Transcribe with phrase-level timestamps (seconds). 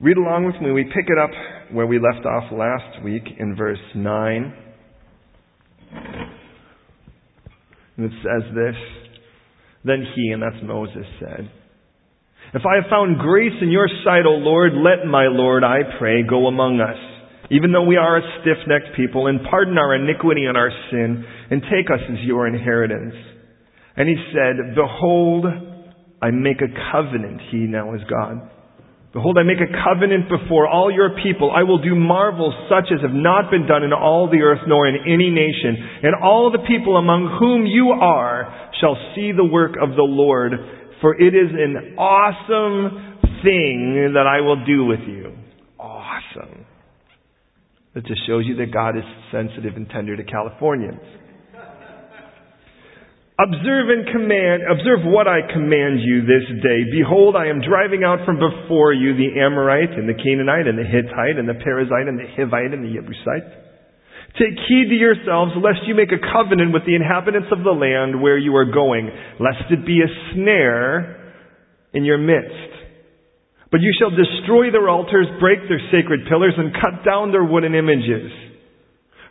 [0.00, 0.72] Read along with me.
[0.72, 1.30] We pick it up
[1.72, 4.54] where we left off last week in verse 9.
[7.98, 8.74] And it says this
[9.84, 11.50] Then he, and that's Moses, said,
[12.54, 16.22] If I have found grace in your sight, O Lord, let my Lord, I pray,
[16.22, 16.96] go among us,
[17.50, 21.26] even though we are a stiff necked people, and pardon our iniquity and our sin,
[21.50, 23.14] and take us as your inheritance.
[23.98, 25.44] And he said, Behold,
[26.22, 27.42] I make a covenant.
[27.50, 28.50] He now is God
[29.12, 31.50] Behold, I make a covenant before all your people.
[31.50, 34.86] I will do marvels such as have not been done in all the earth nor
[34.86, 35.76] in any nation.
[36.04, 40.52] And all the people among whom you are shall see the work of the Lord,
[41.00, 45.34] for it is an awesome thing that I will do with you.
[45.76, 46.66] Awesome.
[47.94, 51.00] That just shows you that God is sensitive and tender to Californians.
[53.40, 56.84] Observe and command, observe what I command you this day.
[56.92, 60.84] Behold, I am driving out from before you the Amorite and the Canaanite and the
[60.84, 63.48] Hittite and the Perizzite and the Hivite and the Jebusite.
[64.36, 68.20] Take heed to yourselves, lest you make a covenant with the inhabitants of the land
[68.20, 69.08] where you are going,
[69.40, 71.32] lest it be a snare
[71.94, 72.76] in your midst.
[73.72, 77.74] But you shall destroy their altars, break their sacred pillars, and cut down their wooden
[77.74, 78.49] images.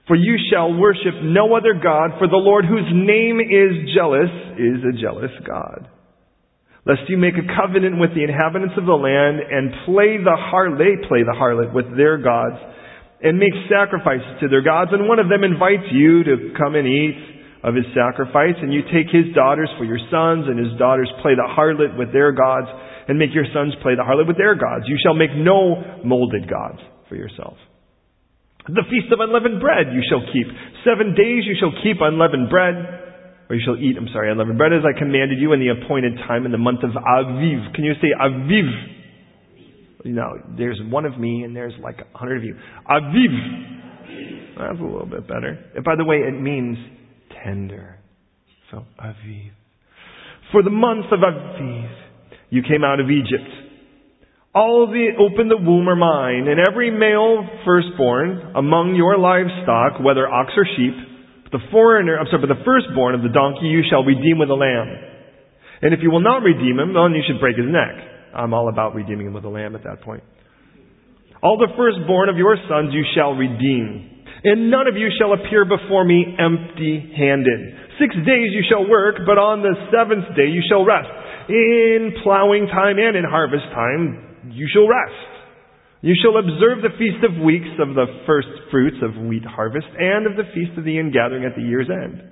[0.10, 4.82] For you shall worship no other God, for the Lord whose name is jealous is
[4.82, 5.86] a jealous God.
[6.82, 11.06] Lest you make a covenant with the inhabitants of the land and play the harlot,
[11.06, 12.58] play the harlot with their gods
[13.22, 16.90] and make sacrifices to their gods, and one of them invites you to come and
[16.90, 17.14] eat
[17.62, 21.36] of his sacrifice, and you take his daughters for your sons, and his daughters play
[21.36, 22.66] the harlot with their gods,
[23.06, 24.88] and make your sons play the harlot with their gods.
[24.88, 27.60] You shall make no molded gods for yourselves.
[28.70, 30.46] The feast of unleavened bread you shall keep.
[30.86, 32.76] Seven days you shall keep unleavened bread,
[33.50, 36.18] or you shall eat, I'm sorry, unleavened bread as I commanded you in the appointed
[36.28, 37.74] time in the month of Aviv.
[37.74, 38.70] Can you say Aviv?
[40.06, 42.56] Know, there's one of me and there's like a hundred of you.
[42.90, 44.58] Aviv.
[44.58, 45.58] That's a little bit better.
[45.76, 46.78] And by the way, it means
[47.44, 47.98] tender.
[48.72, 49.52] So, Aviv.
[50.52, 51.90] For the month of Aviv,
[52.50, 53.50] you came out of Egypt.
[54.50, 60.26] All the open the womb are mine, and every male firstborn among your livestock, whether
[60.26, 60.98] ox or sheep,
[61.54, 64.58] the foreigner, I'm sorry, but the firstborn of the donkey you shall redeem with a
[64.58, 64.90] lamb.
[65.86, 67.94] And if you will not redeem him, then you should break his neck.
[68.34, 70.26] I'm all about redeeming him with a lamb at that point.
[71.42, 74.26] All the firstborn of your sons you shall redeem.
[74.44, 77.98] And none of you shall appear before me empty handed.
[78.02, 81.10] Six days you shall work, but on the seventh day you shall rest.
[81.50, 85.40] In plowing time and in harvest time, you shall rest.
[86.02, 90.28] You shall observe the feast of weeks of the first fruits of wheat harvest and
[90.28, 92.24] of the feast of the ingathering at the year's end.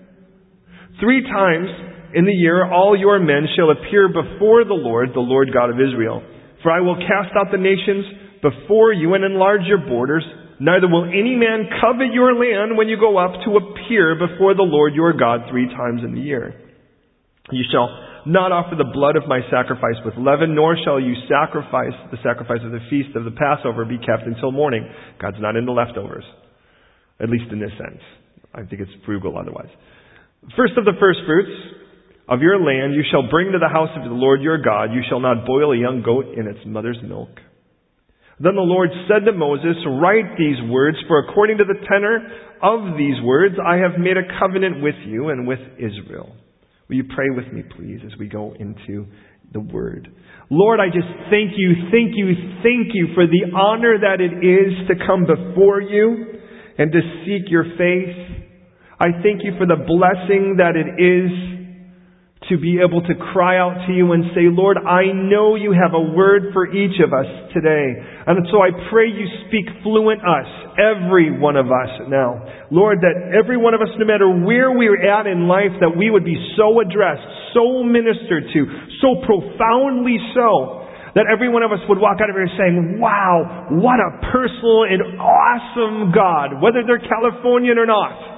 [1.00, 1.67] Three times
[2.16, 5.83] in the year all your men shall appear before the Lord, the Lord God of
[5.83, 6.23] Israel.
[6.63, 10.23] For I will cast out the nations before you and enlarge your borders.
[10.59, 14.66] Neither will any man covet your land when you go up to appear before the
[14.66, 16.56] Lord your God three times in the year.
[17.51, 21.95] You shall not offer the blood of my sacrifice with leaven, nor shall you sacrifice
[22.11, 24.83] the sacrifice of the feast of the Passover be kept until morning.
[25.19, 26.25] God's not in the leftovers,
[27.19, 28.03] at least in this sense.
[28.53, 29.71] I think it's frugal otherwise.
[30.55, 31.51] First of the first fruits
[32.27, 34.91] of your land you shall bring to the house of the Lord your God.
[34.91, 37.31] You shall not boil a young goat in its mother's milk.
[38.39, 42.21] Then the Lord said to Moses, Write these words, for according to the tenor
[42.61, 46.35] of these words I have made a covenant with you and with Israel.
[46.89, 49.07] Will you pray with me, please, as we go into
[49.51, 50.07] the Word?
[50.49, 52.31] Lord, I just thank you, thank you,
[52.63, 56.39] thank you for the honor that it is to come before you
[56.77, 58.43] and to seek your face.
[58.99, 61.56] I thank you for the blessing that it is
[62.49, 65.91] to be able to cry out to you and say, Lord, I know you have
[65.91, 67.99] a word for each of us today.
[68.23, 70.47] And so I pray you speak fluent us,
[70.79, 72.39] every one of us now.
[72.71, 76.07] Lord, that every one of us, no matter where we're at in life, that we
[76.07, 78.59] would be so addressed, so ministered to,
[79.03, 83.73] so profoundly so, that every one of us would walk out of here saying, wow,
[83.73, 88.37] what a personal and awesome God, whether they're Californian or not.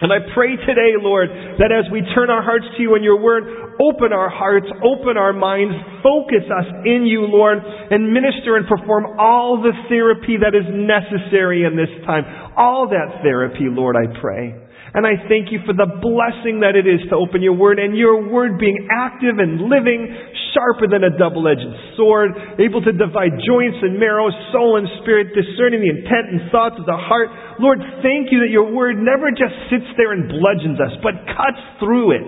[0.00, 1.28] And I pray today, Lord,
[1.58, 3.42] that as we turn our hearts to you and your word,
[3.82, 9.18] open our hearts, open our minds, focus us in you, Lord, and minister and perform
[9.18, 12.22] all the therapy that is necessary in this time.
[12.56, 14.67] All that therapy, Lord, I pray.
[14.94, 17.92] And I thank you for the blessing that it is to open your word and
[17.92, 20.08] your word being active and living,
[20.56, 25.84] sharper than a double-edged sword, able to divide joints and marrow, soul and spirit, discerning
[25.84, 27.28] the intent and thoughts of the heart.
[27.60, 31.60] Lord, thank you that your word never just sits there and bludgeons us, but cuts
[31.84, 32.24] through it.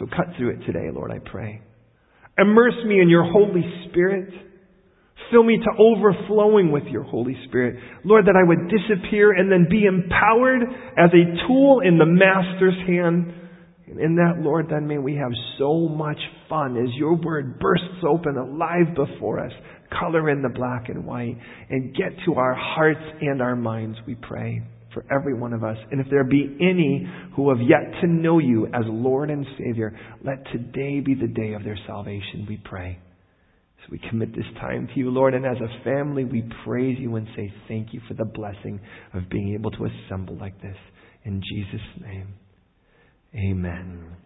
[0.00, 1.60] So cut through it today, Lord, I pray.
[2.38, 4.32] Immerse me in your Holy Spirit
[5.30, 7.76] Fill me to overflowing with your Holy Spirit.
[8.04, 10.62] Lord, that I would disappear and then be empowered
[10.96, 13.32] as a tool in the Master's hand.
[13.86, 16.18] And in that, Lord, then may we have so much
[16.48, 19.52] fun as your word bursts open alive before us,
[19.98, 21.36] color in the black and white,
[21.70, 24.62] and get to our hearts and our minds, we pray,
[24.92, 25.76] for every one of us.
[25.90, 27.06] And if there be any
[27.36, 31.54] who have yet to know you as Lord and Savior, let today be the day
[31.54, 32.98] of their salvation, we pray.
[33.84, 37.16] So we commit this time to you, Lord, and as a family, we praise you
[37.16, 38.80] and say thank you for the blessing
[39.12, 40.76] of being able to assemble like this.
[41.24, 42.34] In Jesus' name,
[43.34, 44.16] amen.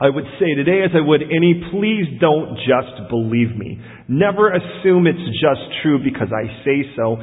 [0.00, 3.78] I would say today, as I would any, please don't just believe me.
[4.08, 7.16] Never assume it's just true because I say so.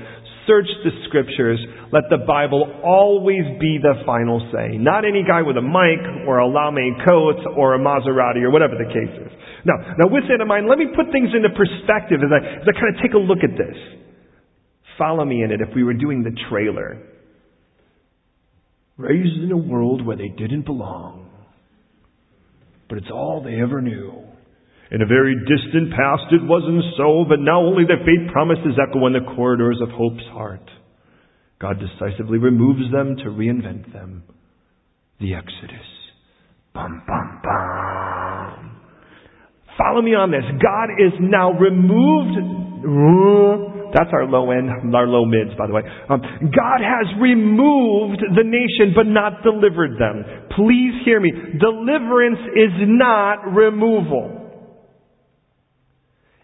[0.45, 1.59] Search the scriptures.
[1.91, 4.77] Let the Bible always be the final say.
[4.77, 8.75] Not any guy with a mic or a lame coat or a Maserati or whatever
[8.77, 9.31] the case is.
[9.65, 12.67] Now, now with that in mind, let me put things into perspective as I, as
[12.67, 13.77] I kind of take a look at this.
[14.97, 17.01] Follow me in it if we were doing the trailer.
[18.97, 21.29] Raised in a world where they didn't belong,
[22.89, 24.23] but it's all they ever knew.
[24.89, 29.05] In a very distant past it wasn't so, but now only their fate promises echo
[29.05, 30.63] in the corridors of hope's heart.
[31.59, 34.23] God decisively removes them to reinvent them.
[35.19, 35.85] The Exodus.
[36.73, 38.66] Bum, bum, bum.
[39.77, 40.43] Follow me on this.
[40.57, 42.33] God is now removed.
[43.93, 45.81] That's our low end, our low mids, by the way.
[46.09, 50.25] Um, God has removed the nation, but not delivered them.
[50.57, 51.31] Please hear me.
[51.31, 54.33] Deliverance is not removal.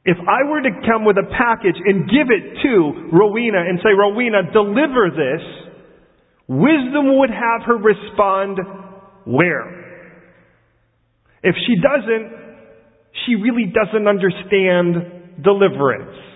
[0.06, 3.92] If I were to come with a package and give it to Rowena and say,
[3.98, 5.42] Rowena, deliver this,
[6.48, 8.60] wisdom would have her respond,
[9.26, 9.84] where?
[11.42, 12.43] If she doesn't,
[13.26, 16.34] she really doesn't understand deliverance.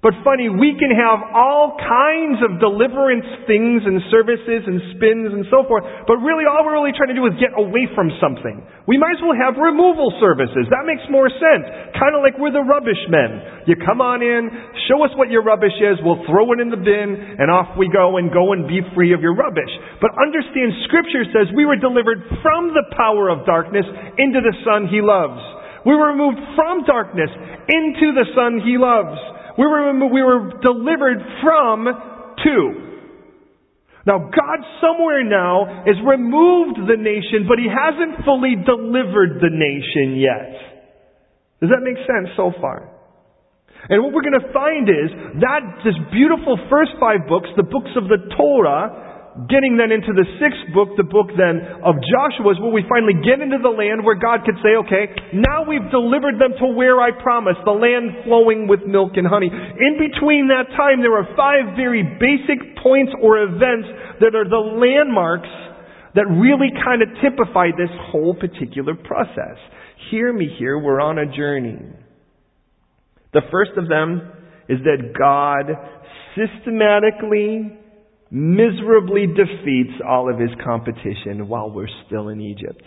[0.00, 5.44] But funny, we can have all kinds of deliverance things and services and spins and
[5.52, 8.64] so forth, but really all we're really trying to do is get away from something.
[8.88, 10.72] We might as well have removal services.
[10.72, 11.92] That makes more sense.
[12.00, 13.68] Kind of like we're the rubbish men.
[13.68, 14.48] You come on in,
[14.88, 17.92] show us what your rubbish is, we'll throw it in the bin, and off we
[17.92, 19.68] go and go and be free of your rubbish.
[20.00, 23.84] But understand, Scripture says we were delivered from the power of darkness
[24.16, 25.59] into the Son He loves.
[25.86, 27.30] We were removed from darkness
[27.68, 29.18] into the Son He loves.
[29.56, 31.88] We were, we were delivered from
[32.44, 32.90] two.
[34.06, 40.16] Now, God somewhere now has removed the nation, but He hasn't fully delivered the nation
[40.16, 40.70] yet.
[41.60, 42.88] Does that make sense so far?
[43.88, 45.08] And what we're going to find is
[45.40, 49.09] that this beautiful first five books, the books of the Torah,
[49.48, 53.16] getting then into the sixth book, the book then of Joshua, is where we finally
[53.22, 57.00] get into the land where God could say, okay, now we've delivered them to where
[57.00, 59.48] I promised, the land flowing with milk and honey.
[59.48, 63.88] In between that time, there are five very basic points or events
[64.20, 65.48] that are the landmarks
[66.14, 69.56] that really kind of typify this whole particular process.
[70.10, 71.78] Hear me here, we're on a journey.
[73.32, 74.32] The first of them
[74.68, 75.70] is that God
[76.34, 77.79] systematically
[78.30, 82.82] miserably defeats all of his competition while we're still in Egypt.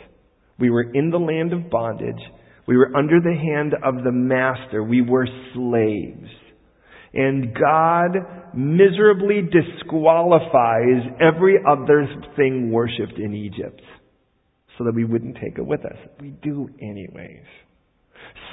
[0.60, 2.22] We were in the land of bondage.
[2.66, 4.84] We were under the hand of the master.
[4.84, 6.30] We were slaves.
[7.14, 13.82] And God miserably disqualifies every other thing worshipped in Egypt
[14.78, 15.98] so that we wouldn't take it with us.
[16.20, 17.46] We do anyways.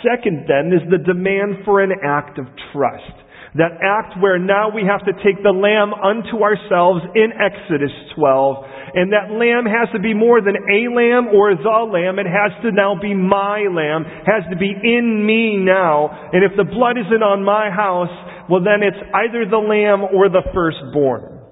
[0.02, 3.19] Second then is the demand for an act of trust.
[3.54, 8.64] That act where now we have to take the lamb unto ourselves in Exodus 12.
[8.94, 12.22] And that lamb has to be more than a lamb or the lamb.
[12.22, 14.06] It has to now be my lamb.
[14.06, 16.30] It has to be in me now.
[16.32, 18.14] And if the blood isn't on my house,
[18.48, 21.42] well then it's either the lamb or the firstborn.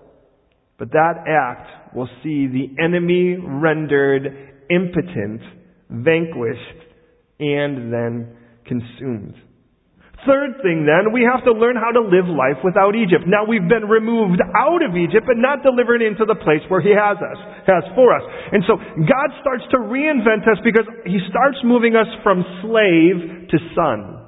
[0.79, 4.27] But that act will see the enemy rendered
[4.71, 5.43] impotent,
[5.91, 6.79] vanquished,
[7.41, 8.37] and then
[8.67, 9.35] consumed.
[10.27, 13.23] Third thing then, we have to learn how to live life without Egypt.
[13.31, 16.91] Now we've been removed out of Egypt but not delivered into the place where He
[16.91, 17.39] has us,
[17.71, 18.25] has for us.
[18.51, 23.57] And so God starts to reinvent us because He starts moving us from slave to
[23.79, 24.19] son.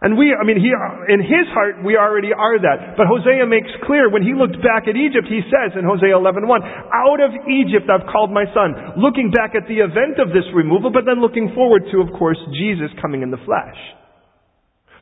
[0.00, 0.72] And we, I mean, he,
[1.12, 2.96] in his heart, we already are that.
[2.96, 6.40] But Hosea makes clear when he looked back at Egypt, he says in Hosea 11:1,
[6.48, 10.88] "Out of Egypt I've called my son." Looking back at the event of this removal,
[10.88, 13.76] but then looking forward to, of course, Jesus coming in the flesh.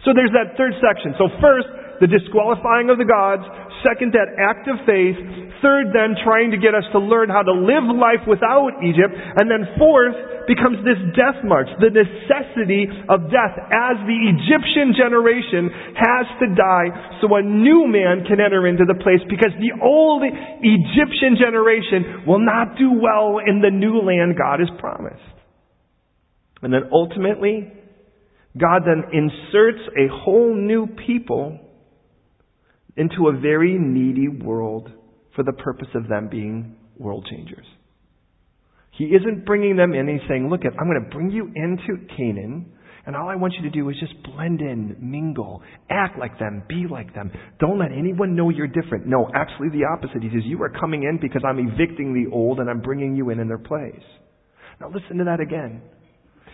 [0.07, 1.15] So there's that third section.
[1.19, 1.67] So first,
[1.99, 3.43] the disqualifying of the gods.
[3.83, 5.19] Second, that act of faith.
[5.63, 9.15] Third, then, trying to get us to learn how to live life without Egypt.
[9.15, 10.15] And then fourth,
[10.49, 16.89] becomes this death march, the necessity of death as the Egyptian generation has to die
[17.21, 22.41] so a new man can enter into the place because the old Egyptian generation will
[22.41, 25.21] not do well in the new land God has promised.
[26.65, 27.69] And then ultimately,
[28.57, 31.59] God then inserts a whole new people
[32.97, 34.91] into a very needy world
[35.37, 37.67] for the purpose of them being world changers.
[38.93, 40.09] He isn't bringing them in.
[40.09, 42.73] He's saying, look, I'm going to bring you into Canaan,
[43.07, 46.65] and all I want you to do is just blend in, mingle, act like them,
[46.69, 47.31] be like them.
[47.61, 49.07] Don't let anyone know you're different.
[49.07, 50.23] No, actually the opposite.
[50.23, 53.31] He says, you are coming in because I'm evicting the old and I'm bringing you
[53.31, 54.03] in in their place.
[54.81, 55.83] Now listen to that again.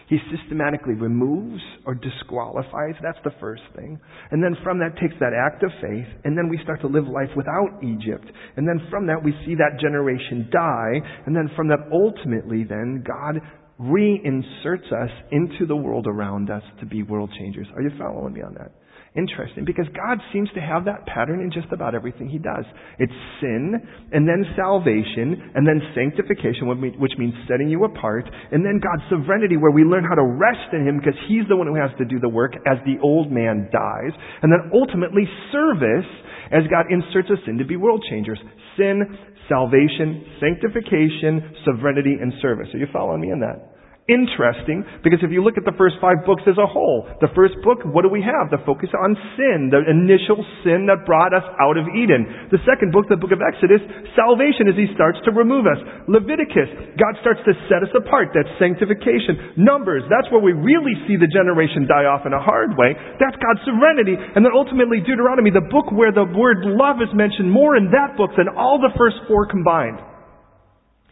[0.08, 2.94] He systematically removes or disqualifies.
[3.02, 3.98] That's the first thing.
[4.30, 7.06] And then from that takes that act of faith, and then we start to live
[7.06, 8.26] life without Egypt.
[8.56, 13.02] And then from that we see that generation die, and then from that ultimately then
[13.06, 13.40] God
[13.78, 17.66] reinserts us into the world around us to be world changers.
[17.74, 18.72] Are you following me on that?
[19.16, 22.64] Interesting because God seems to have that pattern in just about everything He does.
[22.98, 23.74] It's sin,
[24.12, 26.66] and then salvation, and then sanctification,
[26.98, 30.72] which means setting you apart, and then God's sovereignty, where we learn how to rest
[30.72, 33.30] in Him because He's the one who has to do the work as the old
[33.30, 36.10] man dies, and then ultimately service
[36.52, 38.38] as God inserts us in to be world changers.
[38.76, 39.02] Sin,
[39.48, 42.68] salvation, sanctification, sovereignty, and service.
[42.74, 43.73] Are you following me in that?
[44.04, 47.56] Interesting because if you look at the first five books as a whole, the first
[47.64, 48.52] book, what do we have?
[48.52, 52.52] The focus on sin, the initial sin that brought us out of Eden.
[52.52, 53.80] The second book, the book of Exodus,
[54.12, 55.80] salvation as he starts to remove us.
[56.04, 58.36] Leviticus, God starts to set us apart.
[58.36, 59.56] That's sanctification.
[59.56, 62.92] Numbers, that's where we really see the generation die off in a hard way.
[63.16, 64.20] That's God's serenity.
[64.20, 68.20] And then ultimately Deuteronomy, the book where the word love is mentioned more in that
[68.20, 70.13] book than all the first four combined.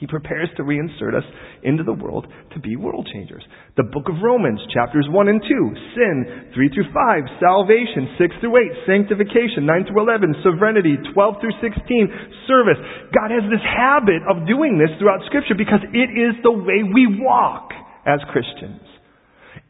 [0.03, 1.23] He prepares to reinsert us
[1.63, 3.47] into the world to be world changers.
[3.79, 5.47] The book of Romans, chapters 1 and 2,
[5.95, 11.55] sin, 3 through 5, salvation, 6 through 8, sanctification, 9 through 11, sovereignty, 12 through
[11.63, 12.83] 16, service.
[13.15, 17.23] God has this habit of doing this throughout scripture because it is the way we
[17.23, 17.71] walk
[18.03, 18.83] as Christians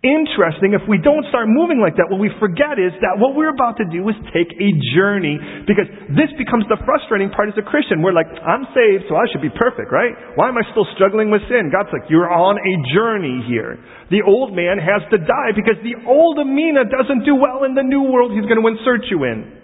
[0.03, 2.11] interesting if we don't start moving like that.
[2.11, 5.87] What we forget is that what we're about to do is take a journey because
[6.11, 8.03] this becomes the frustrating part as a Christian.
[8.03, 10.11] We're like, I'm saved, so I should be perfect, right?
[10.35, 11.71] Why am I still struggling with sin?
[11.71, 13.79] God's like, you're on a journey here.
[14.11, 17.87] The old man has to die because the old Amina doesn't do well in the
[17.87, 19.63] new world he's going to insert you in.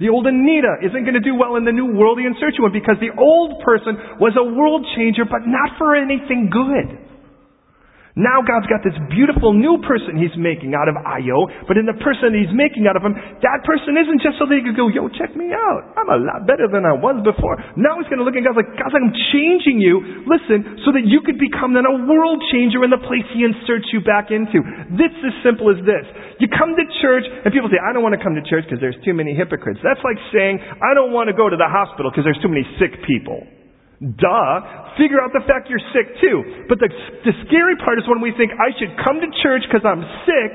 [0.00, 2.64] The old Anita isn't going to do well in the new world he inserts you
[2.64, 7.11] in because the old person was a world changer, but not for anything good.
[8.12, 11.96] Now God's got this beautiful new person he's making out of Io, but in the
[11.96, 14.92] person he's making out of him, that person isn't just so that he could go,
[14.92, 15.96] yo, check me out.
[15.96, 17.56] I'm a lot better than I was before.
[17.80, 20.92] Now he's going to look at God's like, God's like, I'm changing you, listen, so
[20.92, 24.28] that you could become then a world changer in the place he inserts you back
[24.28, 24.60] into.
[24.92, 26.04] This is simple as this.
[26.36, 28.84] You come to church, and people say, I don't want to come to church because
[28.84, 29.80] there's too many hypocrites.
[29.80, 32.68] That's like saying, I don't want to go to the hospital because there's too many
[32.76, 33.40] sick people.
[34.02, 34.98] Duh.
[34.98, 36.66] Figure out the fact you're sick too.
[36.66, 36.90] But the,
[37.22, 40.54] the scary part is when we think I should come to church because I'm sick,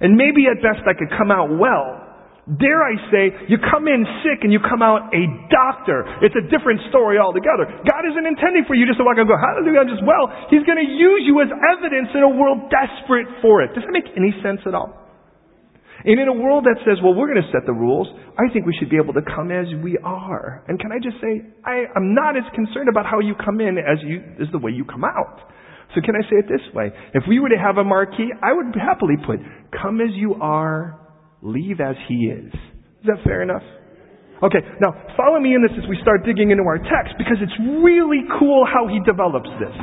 [0.00, 2.06] and maybe at best I could come out well.
[2.46, 6.06] Dare I say, you come in sick and you come out a doctor.
[6.22, 7.66] It's a different story altogether.
[7.82, 10.30] God isn't intending for you just to walk and go, hallelujah, I'm just well.
[10.46, 13.74] He's going to use you as evidence in a world desperate for it.
[13.74, 15.05] Does that make any sense at all?
[16.06, 18.06] And in a world that says, well, we're going to set the rules,
[18.38, 20.62] I think we should be able to come as we are.
[20.68, 23.74] And can I just say, I, am not as concerned about how you come in
[23.74, 25.50] as, you, as the way you come out.
[25.94, 26.94] So can I say it this way?
[27.12, 29.42] If we were to have a marquee, I would happily put,
[29.82, 30.94] come as you are,
[31.42, 32.54] leave as he is.
[32.54, 33.66] Is that fair enough?
[34.46, 37.56] Okay, now follow me in this as we start digging into our text because it's
[37.82, 39.74] really cool how he develops this.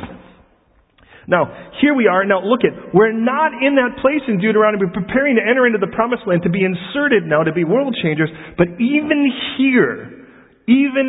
[1.26, 2.24] Now, here we are.
[2.24, 5.92] Now, look at, we're not in that place in Deuteronomy preparing to enter into the
[5.92, 8.28] promised land to be inserted now to be world changers.
[8.56, 10.24] But even here,
[10.68, 11.06] even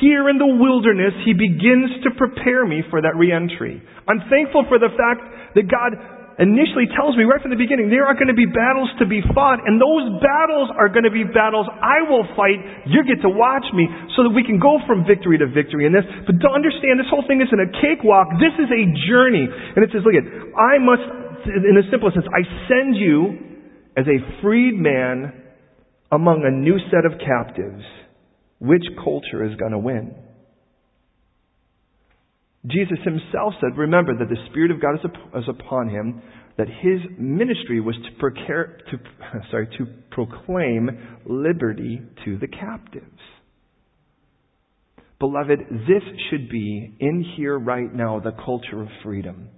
[0.00, 3.82] here in the wilderness, he begins to prepare me for that reentry.
[4.06, 8.06] I'm thankful for the fact that God initially tells me right from the beginning, there
[8.06, 11.26] are going to be battles to be fought, and those battles are going to be
[11.26, 12.62] battles I will fight.
[12.86, 15.92] You get to watch me so that we can go from victory to victory in
[15.92, 16.06] this.
[16.26, 18.38] But to understand, this whole thing isn't a cakewalk.
[18.38, 19.50] This is a journey.
[19.50, 21.04] And it says, look at, I must,
[21.50, 23.18] in the simplest sense, I send you
[23.98, 25.34] as a freed man
[26.14, 27.82] among a new set of captives.
[28.62, 30.14] Which culture is going to win?
[32.70, 36.22] Jesus himself said, remember that the Spirit of God is upon him,
[36.56, 38.26] that his ministry was to,
[38.90, 39.02] to,
[39.50, 40.90] sorry, to proclaim
[41.24, 43.20] liberty to the captives.
[45.20, 49.48] Beloved, this should be in here right now the culture of freedom.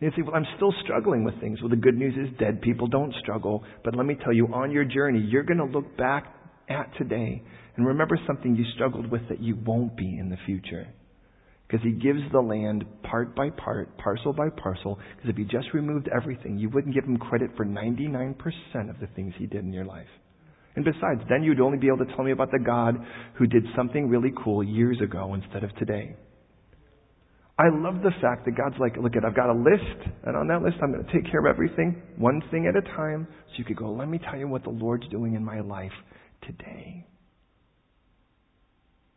[0.00, 1.60] You say, well, I'm still struggling with things.
[1.60, 3.64] Well, the good news is dead people don't struggle.
[3.84, 6.32] But let me tell you, on your journey, you're going to look back
[6.68, 7.42] at today
[7.76, 10.86] and remember something you struggled with that you won't be in the future.
[11.68, 14.98] Because he gives the land part by part, parcel by parcel.
[15.16, 18.34] Because if he just removed everything, you wouldn't give him credit for 99%
[18.88, 20.08] of the things he did in your life.
[20.76, 22.96] And besides, then you'd only be able to tell me about the God
[23.34, 26.16] who did something really cool years ago instead of today.
[27.58, 30.46] I love the fact that God's like, look at, I've got a list, and on
[30.46, 33.54] that list I'm going to take care of everything, one thing at a time, so
[33.56, 35.90] you could go, let me tell you what the Lord's doing in my life
[36.46, 37.04] today.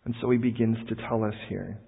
[0.06, 1.80] And so he begins to tell us here.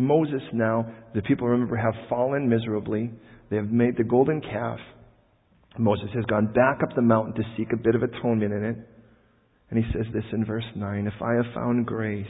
[0.00, 3.10] Moses now, the people remember, have fallen miserably.
[3.50, 4.78] They have made the golden calf.
[5.78, 8.76] Moses has gone back up the mountain to seek a bit of atonement in it.
[9.68, 12.26] And he says this in verse 9 If I have found grace,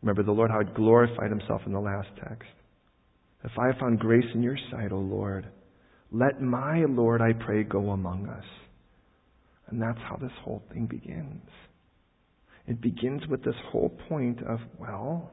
[0.00, 2.48] remember the Lord how he glorified himself in the last text.
[3.42, 5.44] If I have found grace in your sight, O Lord,
[6.12, 8.44] let my Lord, I pray, go among us.
[9.68, 11.42] And that's how this whole thing begins.
[12.68, 15.32] It begins with this whole point of, well,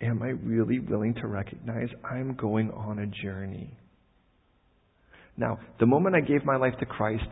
[0.00, 3.76] am I really willing to recognize I'm going on a journey?
[5.36, 7.26] Now, the moment I gave my life to Christ,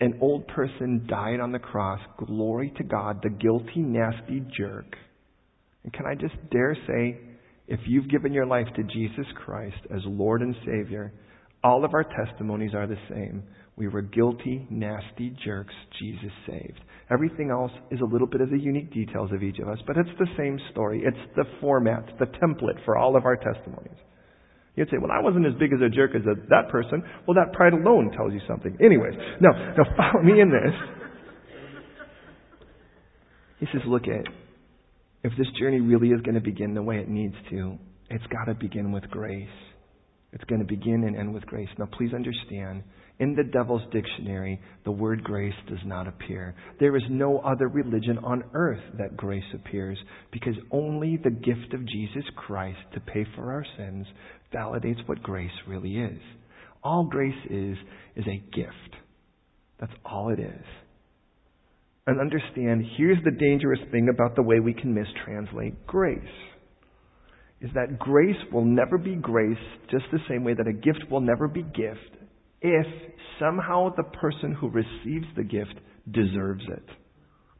[0.00, 2.00] an old person died on the cross.
[2.26, 4.96] Glory to God, the guilty, nasty jerk.
[5.84, 7.18] And can I just dare say,
[7.68, 11.12] if you've given your life to Jesus Christ as Lord and Savior,
[11.64, 13.44] all of our testimonies are the same.
[13.76, 16.80] We were guilty, nasty jerks Jesus saved.
[17.10, 19.96] Everything else is a little bit of the unique details of each of us, but
[19.96, 21.02] it's the same story.
[21.04, 23.98] It's the format, the template for all of our testimonies.
[24.76, 27.02] You'd say, well, I wasn't as big as a jerk as a, that person.
[27.26, 28.76] Well, that pride alone tells you something.
[28.82, 30.72] Anyways, no, no, follow me in this.
[33.60, 34.24] He says, look at,
[35.22, 37.78] if this journey really is going to begin the way it needs to,
[38.10, 39.46] it's got to begin with grace.
[40.32, 41.68] It's going to begin and end with grace.
[41.78, 42.82] Now, please understand,
[43.18, 46.54] in the devil's dictionary, the word grace does not appear.
[46.80, 49.98] There is no other religion on earth that grace appears
[50.32, 54.06] because only the gift of Jesus Christ to pay for our sins
[54.52, 56.20] validates what grace really is.
[56.82, 57.76] All grace is,
[58.16, 58.96] is a gift.
[59.78, 60.64] That's all it is.
[62.06, 66.18] And understand, here's the dangerous thing about the way we can mistranslate grace
[67.60, 69.56] is that grace will never be grace
[69.88, 72.21] just the same way that a gift will never be gift
[72.62, 72.86] if
[73.38, 75.74] somehow the person who receives the gift
[76.10, 76.86] deserves it.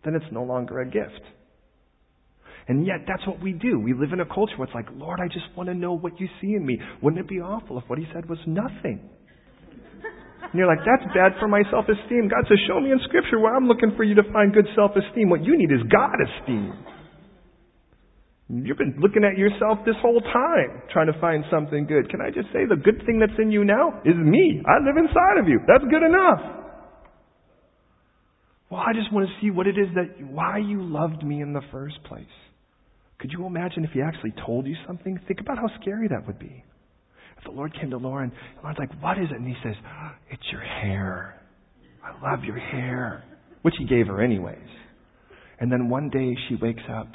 [0.04, 1.20] Then it's no longer a gift.
[2.68, 3.78] And yet, that's what we do.
[3.80, 6.20] We live in a culture where it's like, Lord, I just want to know what
[6.20, 6.78] you see in me.
[7.02, 9.10] Wouldn't it be awful if what he said was nothing?
[10.52, 12.28] And you're like, that's bad for my self esteem.
[12.28, 14.92] God says, show me in Scripture where I'm looking for you to find good self
[14.94, 15.30] esteem.
[15.30, 16.76] What you need is God esteem.
[18.52, 22.10] You've been looking at yourself this whole time trying to find something good.
[22.10, 24.60] Can I just say the good thing that's in you now is me.
[24.68, 25.58] I live inside of you.
[25.66, 26.60] That's good enough.
[28.68, 31.54] Well, I just want to see what it is that, why you loved me in
[31.54, 32.26] the first place.
[33.20, 35.18] Could you imagine if he actually told you something?
[35.26, 36.62] Think about how scary that would be.
[37.38, 39.36] If the Lord came to Lauren, and Lauren's like, what is it?
[39.36, 39.74] And he says,
[40.30, 41.40] it's your hair.
[42.04, 43.24] I love your hair.
[43.62, 44.58] Which he gave her anyways.
[45.58, 47.08] And then one day she wakes up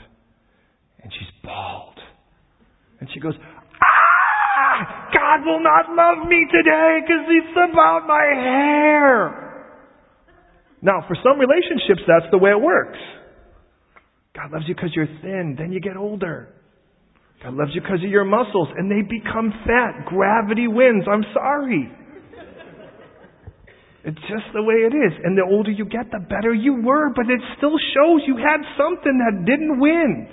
[1.02, 1.96] and she's bald.
[3.00, 5.10] And she goes, Ah!
[5.14, 9.48] God will not love me today because it's about my hair.
[10.82, 13.00] Now, for some relationships, that's the way it works.
[14.36, 16.50] God loves you because you're thin, then you get older.
[17.44, 20.06] God loves you because of your muscles, and they become fat.
[20.06, 21.06] Gravity wins.
[21.10, 21.92] I'm sorry.
[24.06, 25.14] It's just the way it is.
[25.24, 28.64] And the older you get, the better you were, but it still shows you had
[28.80, 30.30] something that didn't win.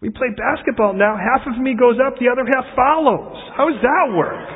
[0.00, 1.16] We play basketball now.
[1.16, 3.36] Half of me goes up, the other half follows.
[3.56, 4.48] How does that work?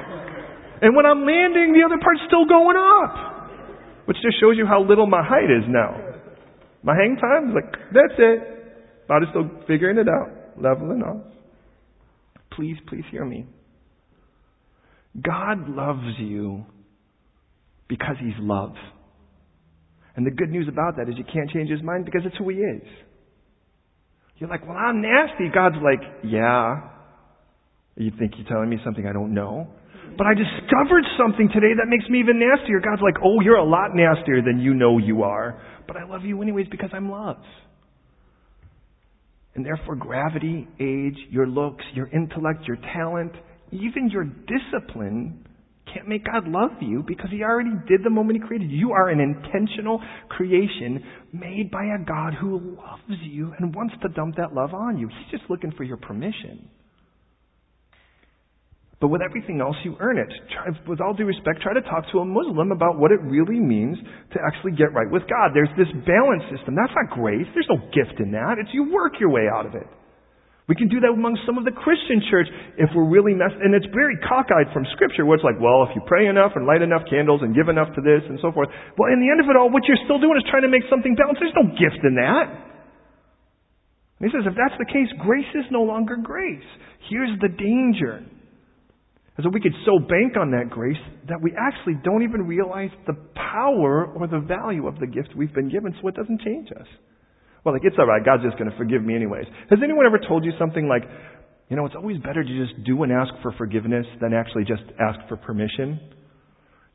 [0.81, 4.07] And when I'm landing, the other part's still going up.
[4.07, 5.97] Which just shows you how little my height is now.
[6.83, 9.09] My hang time is like, that's it.
[9.09, 11.33] Body's still figuring it out, leveling off.
[12.53, 13.47] Please, please hear me.
[15.23, 16.65] God loves you
[17.89, 18.75] because He's love.
[20.17, 22.49] And the good news about that is you can't change His mind because it's who
[22.49, 22.83] He is.
[24.37, 25.49] You're like, well, I'm nasty.
[25.55, 26.91] God's like, yeah.
[27.97, 29.69] You think you're telling me something I don't know?
[30.17, 32.81] But I discovered something today that makes me even nastier.
[32.81, 35.61] God's like, oh, you're a lot nastier than you know you are.
[35.87, 37.37] But I love you anyways because I'm love.
[39.55, 43.33] And therefore, gravity, age, your looks, your intellect, your talent,
[43.71, 45.47] even your discipline
[45.95, 48.77] can't make God love you because He already did the moment He created you.
[48.77, 51.03] You are an intentional creation
[51.33, 55.09] made by a God who loves you and wants to dump that love on you.
[55.09, 56.69] He's just looking for your permission.
[59.01, 60.29] But with everything else, you earn it.
[60.49, 63.61] Try, with all due respect, try to talk to a Muslim about what it really
[63.61, 63.99] means
[64.33, 65.51] to actually get right with God.
[65.53, 66.75] There's this balance system.
[66.75, 67.47] That's not grace.
[67.53, 68.57] There's no gift in that.
[68.59, 69.87] It's you work your way out of it.
[70.65, 72.49] We can do that among some of the Christian church
[72.81, 75.93] if we're really messed, and it's very cockeyed from scripture where it's like, well, if
[75.93, 78.73] you pray enough and light enough candles and give enough to this and so forth.
[78.97, 80.89] Well, in the end of it all, what you're still doing is trying to make
[80.89, 81.45] something balanced.
[81.45, 82.49] There's no gift in that.
[84.17, 86.65] And he says, if that's the case, grace is no longer grace.
[87.13, 88.25] Here's the danger.
[89.37, 92.91] Is that we could so bank on that grace that we actually don't even realize
[93.05, 96.69] the power or the value of the gift we've been given so it doesn't change
[96.73, 96.87] us.
[97.65, 99.47] Well, like, it's alright, God's just gonna forgive me anyways.
[99.71, 101.03] Has anyone ever told you something like,
[101.69, 104.85] you know, it's always better to just do and ask for forgiveness than actually just
[105.01, 105.99] ask for permission?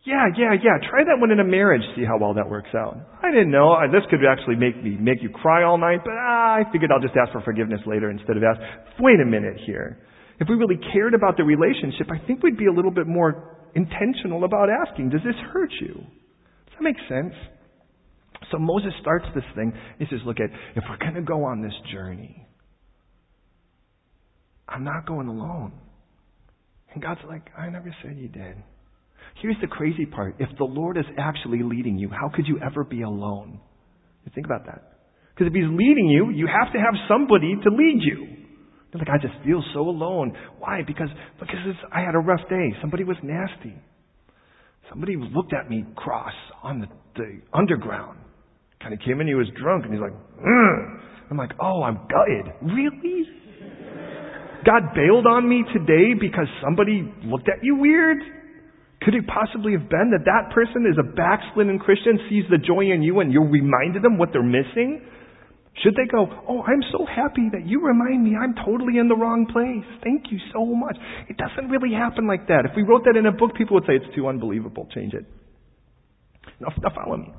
[0.05, 0.77] Yeah, yeah, yeah.
[0.89, 1.82] Try that one in a marriage.
[1.97, 2.95] See how well that works out.
[3.21, 3.75] I didn't know.
[3.91, 7.01] This could actually make me make you cry all night, but ah, I figured I'll
[7.01, 8.62] just ask for forgiveness later instead of ask.
[8.99, 9.99] Wait a minute here.
[10.39, 13.58] If we really cared about the relationship, I think we'd be a little bit more
[13.75, 15.95] intentional about asking, does this hurt you?
[15.95, 17.36] Does that make sense?
[18.52, 19.74] So Moses starts this thing.
[20.00, 22.48] He says, look at, if we're going to go on this journey,
[24.68, 25.74] I'm not going alone.
[26.94, 28.56] And God's like, I never said you did.
[29.42, 30.36] Here's the crazy part.
[30.40, 33.60] If the Lord is actually leading you, how could you ever be alone?
[34.26, 35.00] You think about that.
[35.34, 38.28] Because if He's leading you, you have to have somebody to lead you.
[38.92, 40.36] You're like, I just feel so alone.
[40.58, 40.82] Why?
[40.86, 41.10] Because,
[41.40, 41.58] because
[41.92, 42.74] I had a rough day.
[42.82, 43.76] Somebody was nasty.
[44.90, 46.34] Somebody looked at me cross
[46.64, 48.18] on the, the underground
[48.82, 49.28] kind of came in.
[49.28, 51.00] He was drunk, and he's like, Ugh.
[51.30, 52.74] I'm like, oh, I'm gutted.
[52.74, 53.30] Really?
[54.65, 58.18] God bailed on me today because somebody looked at you weird?
[59.02, 62.92] Could it possibly have been that that person is a backslidden Christian, sees the joy
[62.92, 65.06] in you, and you reminded them what they're missing?
[65.84, 69.15] Should they go, Oh, I'm so happy that you remind me I'm totally in the
[69.15, 69.88] wrong place.
[70.04, 70.98] Thank you so much.
[71.30, 72.68] It doesn't really happen like that.
[72.68, 74.89] If we wrote that in a book, people would say it's too unbelievable.
[74.94, 75.24] Change it.
[76.60, 77.32] Now, now follow me.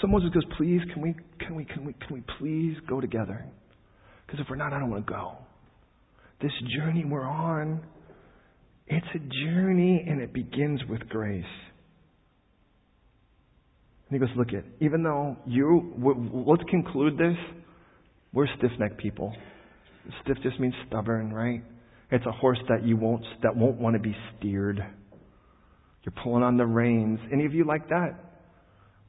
[0.00, 3.46] So Moses goes, please, can we, can we, can we, can we please go together?
[4.26, 5.32] Because if we're not, I don't want to go.
[6.42, 7.80] This journey we're on,
[8.86, 11.44] it's a journey and it begins with grace.
[14.08, 15.94] And he goes, look it, even though you,
[16.46, 17.36] let's conclude this,
[18.32, 19.34] we're stiff-necked people.
[20.22, 21.64] Stiff just means stubborn, right?
[22.12, 24.78] It's a horse that you won't, that won't want to be steered.
[26.04, 27.18] You're pulling on the reins.
[27.32, 28.25] Any of you like that?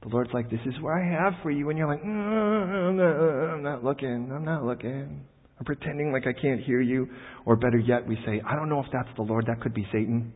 [0.04, 1.70] The Lord's like, this is what I have for you.
[1.70, 4.32] And you're like, mm, I'm, not, I'm not looking.
[4.32, 5.26] I'm not looking.
[5.60, 7.08] I'm pretending like I can't hear you.
[7.46, 9.48] Or better yet, we say, I don't know if that's the Lord.
[9.48, 10.34] That could be Satan.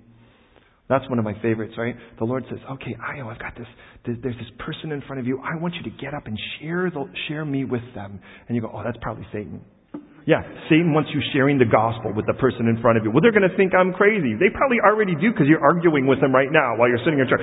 [0.90, 1.96] That's one of my favorites, right?
[2.20, 3.68] The Lord says, okay, I, I've got this,
[4.04, 5.40] there's this person in front of you.
[5.40, 8.20] I want you to get up and share, the, share me with them.
[8.48, 9.62] And you go, oh, that's probably Satan.
[10.28, 13.10] Yeah, Satan wants you sharing the gospel with the person in front of you.
[13.10, 14.36] Well, they're going to think I'm crazy.
[14.36, 17.26] They probably already do because you're arguing with them right now while you're sitting in
[17.26, 17.42] church.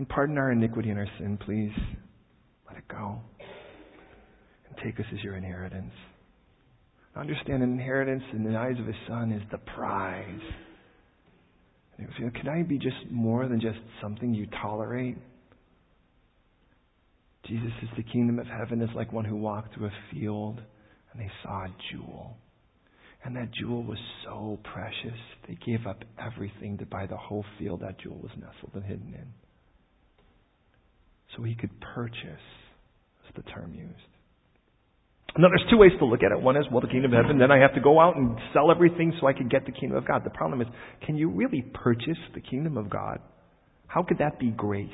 [0.00, 1.74] And pardon our iniquity and our sin, please.
[2.66, 3.20] Let it go.
[4.66, 5.92] And take us as your inheritance.
[7.14, 10.40] Understand an inheritance in the eyes of his son is the prize.
[11.98, 15.18] And Can I be just more than just something you tolerate?
[17.46, 20.62] Jesus says the kingdom of heaven is like one who walked through a field
[21.12, 22.38] and they saw a jewel.
[23.22, 27.82] And that jewel was so precious, they gave up everything to buy the whole field
[27.82, 29.26] that jewel was nestled and hidden in
[31.36, 32.44] so he could purchase,
[33.26, 34.10] is the term used.
[35.38, 36.40] Now, there's two ways to look at it.
[36.40, 38.70] One is, well, the kingdom of heaven, then I have to go out and sell
[38.70, 40.22] everything so I can get the kingdom of God.
[40.24, 40.66] The problem is,
[41.06, 43.20] can you really purchase the kingdom of God?
[43.86, 44.90] How could that be grace?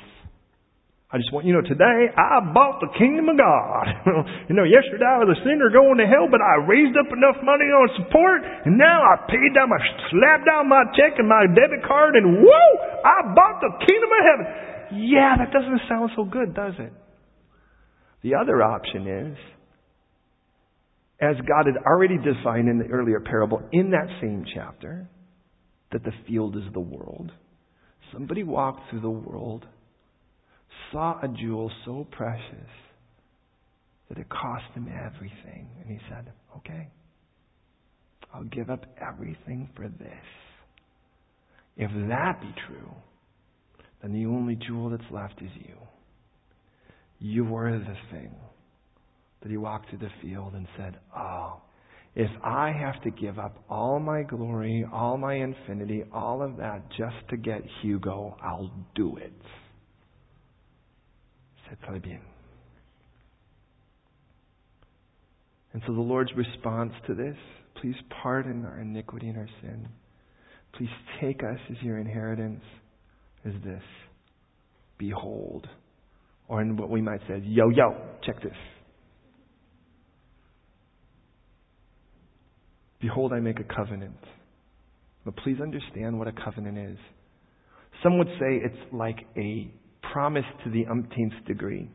[1.06, 3.86] I just want you to know today I bought the kingdom of God.
[4.50, 7.38] you know, yesterday I was a sinner going to hell, but I raised up enough
[7.46, 9.78] money on support, and now I paid down my
[10.10, 12.68] slapped down my check and my debit card, and whoa,
[13.06, 14.75] I bought the kingdom of heaven.
[14.92, 16.92] Yeah, that doesn't sound so good, does it?
[18.22, 19.38] The other option is,
[21.20, 25.08] as God had already defined in the earlier parable, in that same chapter,
[25.92, 27.30] that the field is the world.
[28.12, 29.64] Somebody walked through the world,
[30.92, 32.68] saw a jewel so precious
[34.08, 35.68] that it cost him everything.
[35.80, 36.88] And he said, Okay,
[38.32, 40.24] I'll give up everything for this.
[41.76, 42.92] If that be true,
[44.06, 45.74] then the only jewel that's left is you.
[47.18, 48.34] You were the thing
[49.42, 51.60] that he walked through the field and said, Oh,
[52.14, 56.88] if I have to give up all my glory, all my infinity, all of that
[56.96, 59.32] just to get Hugo, I'll do it.
[61.68, 62.20] C'est très bien.
[65.72, 67.36] And so the Lord's response to this,
[67.80, 69.88] please pardon our iniquity and our sin.
[70.74, 70.90] Please
[71.20, 72.62] take us as your inheritance,
[73.46, 73.82] is this.
[74.98, 75.66] Behold.
[76.48, 78.52] Or in what we might say, yo, yo, check this.
[83.00, 84.16] Behold, I make a covenant.
[85.24, 86.98] But please understand what a covenant is.
[88.02, 89.70] Some would say it's like a
[90.12, 91.90] promise to the umpteenth degree.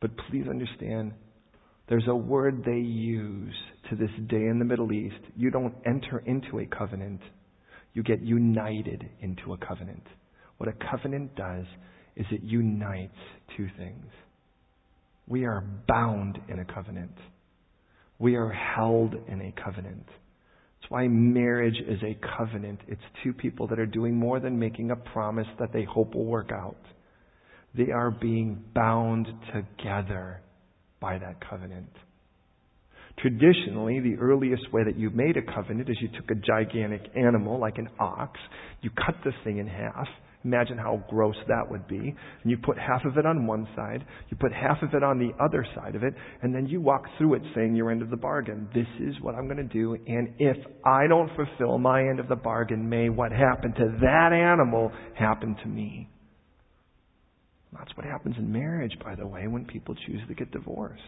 [0.00, 1.12] But please understand,
[1.88, 3.54] there's a word they use
[3.90, 5.20] to this day in the Middle East.
[5.36, 7.20] You don't enter into a covenant,
[7.98, 10.06] you get united into a covenant.
[10.58, 11.64] What a covenant does
[12.14, 13.18] is it unites
[13.56, 14.06] two things.
[15.26, 17.18] We are bound in a covenant.
[18.20, 20.06] We are held in a covenant.
[20.06, 22.78] That's why marriage is a covenant.
[22.86, 26.24] It's two people that are doing more than making a promise that they hope will
[26.24, 26.78] work out.
[27.74, 30.40] They are being bound together
[31.00, 31.90] by that covenant.
[33.20, 37.58] Traditionally, the earliest way that you made a covenant is you took a gigantic animal,
[37.58, 38.38] like an ox,
[38.80, 40.06] you cut the thing in half,
[40.44, 41.96] Imagine how gross that would be.
[41.98, 45.18] And you put half of it on one side, you put half of it on
[45.18, 48.10] the other side of it, and then you walk through it saying your end of
[48.10, 48.68] the bargain.
[48.72, 52.28] This is what I'm going to do, and if I don't fulfill my end of
[52.28, 56.08] the bargain, may what happened to that animal happen to me.
[57.76, 61.02] That's what happens in marriage, by the way, when people choose to get divorced.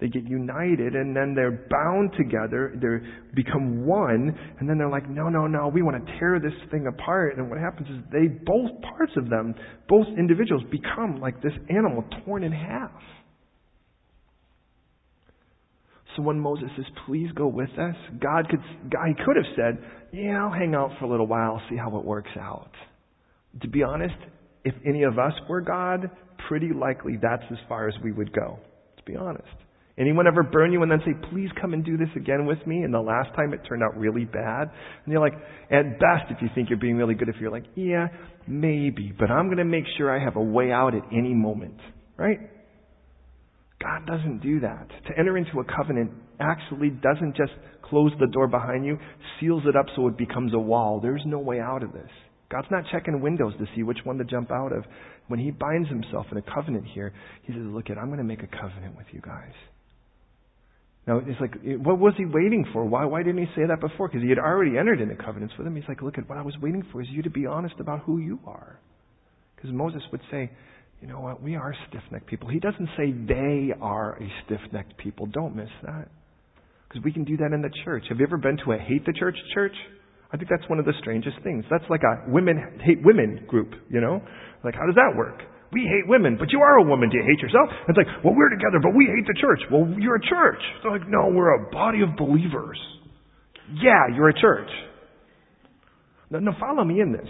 [0.00, 2.74] They get united and then they're bound together.
[2.74, 4.36] They become one.
[4.58, 7.38] And then they're like, no, no, no, we want to tear this thing apart.
[7.38, 9.54] And what happens is they, both parts of them,
[9.88, 12.90] both individuals become like this animal torn in half.
[16.16, 19.84] So when Moses says, please go with us, God could, God, he could have said,
[20.12, 22.70] yeah, I'll hang out for a little while, see how it works out.
[23.62, 24.14] To be honest,
[24.64, 26.10] if any of us were God,
[26.48, 28.58] pretty likely that's as far as we would go.
[28.96, 29.44] To be honest.
[29.96, 32.82] Anyone ever burn you and then say, please come and do this again with me?
[32.82, 34.70] And the last time it turned out really bad.
[35.04, 35.34] And you're like,
[35.70, 38.08] at best, if you think you're being really good, if you're like, yeah,
[38.48, 41.78] maybe, but I'm going to make sure I have a way out at any moment.
[42.16, 42.38] Right?
[43.80, 44.88] God doesn't do that.
[44.88, 47.52] To enter into a covenant actually doesn't just
[47.82, 48.98] close the door behind you,
[49.38, 50.98] seals it up so it becomes a wall.
[51.00, 52.10] There's no way out of this.
[52.50, 54.84] God's not checking windows to see which one to jump out of.
[55.28, 58.24] When He binds Himself in a covenant here, He says, look, at, I'm going to
[58.24, 59.52] make a covenant with you guys.
[61.06, 62.84] Now, it's like, what was he waiting for?
[62.84, 64.08] Why, why didn't he say that before?
[64.08, 65.76] Because he had already entered into covenants with him.
[65.76, 68.00] He's like, look at what I was waiting for is you to be honest about
[68.00, 68.80] who you are.
[69.54, 70.50] Because Moses would say,
[71.02, 72.48] you know what, we are stiff-necked people.
[72.48, 75.26] He doesn't say they are a stiff-necked people.
[75.26, 76.08] Don't miss that.
[76.88, 78.04] Because we can do that in the church.
[78.08, 79.74] Have you ever been to a hate the church church?
[80.32, 81.64] I think that's one of the strangest things.
[81.70, 84.22] That's like a women hate women group, you know?
[84.64, 85.42] Like, how does that work?
[85.74, 87.10] We hate women, but you are a woman.
[87.10, 87.68] Do you hate yourself?
[87.88, 89.58] It's like, well, we're together, but we hate the church.
[89.72, 90.62] Well, you're a church.
[90.82, 92.78] They're like, no, we're a body of believers.
[93.74, 94.70] Yeah, you're a church.
[96.30, 97.28] Now, now follow me in this.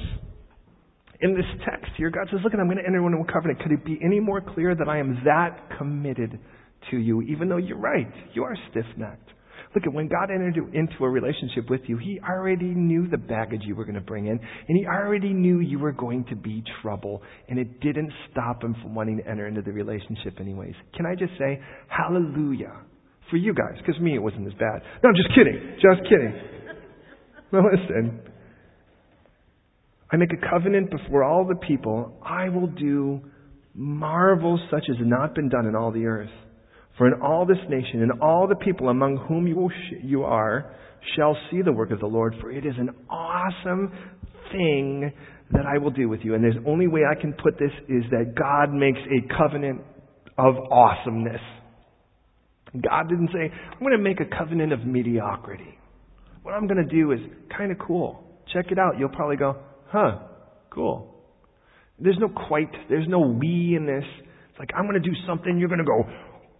[1.20, 3.60] In this text here, God says, look, I'm going to enter into a covenant.
[3.60, 6.38] Could it be any more clear that I am that committed
[6.90, 8.12] to you, even though you're right?
[8.34, 9.30] You are stiff-necked.
[9.74, 13.62] Look, at when God entered into a relationship with you, He already knew the baggage
[13.64, 16.62] you were going to bring in, and He already knew you were going to be
[16.82, 20.74] trouble, and it didn't stop Him from wanting to enter into the relationship anyways.
[20.96, 22.72] Can I just say, hallelujah
[23.30, 24.82] for you guys, because me, it wasn't as bad.
[25.02, 25.76] No, I'm just kidding.
[25.76, 26.34] Just kidding.
[27.52, 28.20] No, listen.
[30.10, 32.20] I make a covenant before all the people.
[32.24, 33.20] I will do
[33.74, 36.30] marvels such as have not been done in all the earth.
[36.96, 40.74] For in all this nation and all the people among whom you, sh- you are
[41.16, 43.92] shall see the work of the Lord, for it is an awesome
[44.52, 45.12] thing
[45.52, 46.34] that I will do with you.
[46.34, 49.82] And there's only way I can put this is that God makes a covenant
[50.38, 51.40] of awesomeness.
[52.72, 55.78] God didn't say, I'm going to make a covenant of mediocrity.
[56.42, 57.20] What I'm going to do is
[57.56, 58.22] kind of cool.
[58.52, 58.98] Check it out.
[58.98, 59.56] You'll probably go,
[59.88, 60.18] huh,
[60.70, 61.14] cool.
[61.98, 64.04] There's no quite, there's no we in this.
[64.50, 66.04] It's like, I'm going to do something, you're going to go,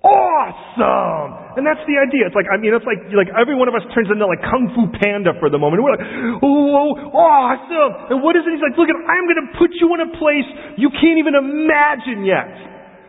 [0.05, 1.57] awesome.
[1.57, 2.29] And that's the idea.
[2.29, 4.69] It's like, I mean, it's like, like every one of us turns into like Kung
[4.77, 5.81] Fu Panda for the moment.
[5.81, 6.07] We're like,
[6.45, 8.13] oh, awesome.
[8.13, 8.53] And what is it?
[8.53, 12.29] He's like, look, I'm going to put you in a place you can't even imagine
[12.29, 12.53] yet.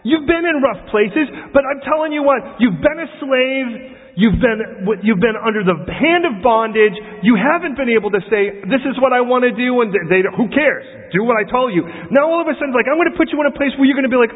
[0.05, 4.39] You've been in rough places, but I'm telling you what, you've been a slave, You've
[4.39, 6.95] been, you've been under the hand of bondage.
[7.19, 10.23] You haven't been able to say, this is what I want to do, and they,
[10.39, 10.87] who cares?
[11.11, 11.83] Do what I told you.
[12.15, 13.83] Now all of a sudden, like, I'm going to put you in a place where
[13.83, 14.31] you're going to be like,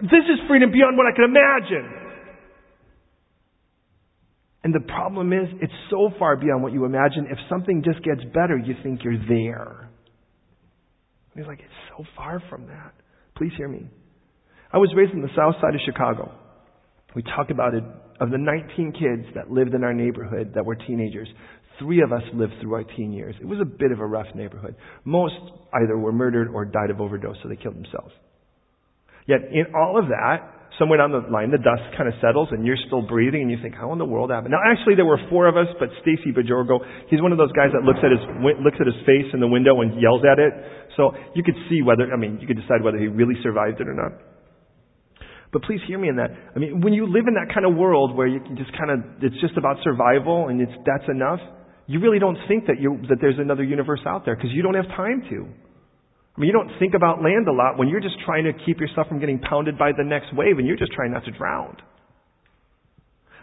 [0.00, 2.02] this is freedom beyond what I can imagine.
[4.64, 7.26] And the problem is, it's so far beyond what you imagine.
[7.30, 9.90] If something just gets better, you think you're there.
[11.34, 12.94] He's like, it's so far from that.
[13.36, 13.88] Please hear me.
[14.72, 16.32] I was raised in the south side of Chicago.
[17.14, 17.82] We talk about it.
[18.20, 21.28] Of the 19 kids that lived in our neighborhood that were teenagers,
[21.80, 23.34] three of us lived through our teen years.
[23.40, 24.76] It was a bit of a rough neighborhood.
[25.04, 25.34] Most
[25.74, 28.12] either were murdered or died of overdose, so they killed themselves.
[29.26, 32.64] Yet in all of that, somewhere down the line, the dust kind of settles and
[32.66, 34.50] you're still breathing and you think, how in the world happened?
[34.50, 37.70] Now actually there were four of us, but Stacy Bajorgo, he's one of those guys
[37.76, 38.22] that looks at his,
[38.64, 40.52] looks at his face in the window and yells at it.
[40.96, 43.88] So you could see whether, I mean, you could decide whether he really survived it
[43.88, 44.12] or not.
[45.52, 46.32] But please hear me in that.
[46.56, 48.90] I mean, when you live in that kind of world where you can just kind
[48.90, 51.40] of, it's just about survival and it's, that's enough,
[51.86, 54.74] you really don't think that you, that there's another universe out there because you don't
[54.74, 55.46] have time to.
[56.36, 58.80] I mean, you don't think about land a lot when you're just trying to keep
[58.80, 61.76] yourself from getting pounded by the next wave and you're just trying not to drown.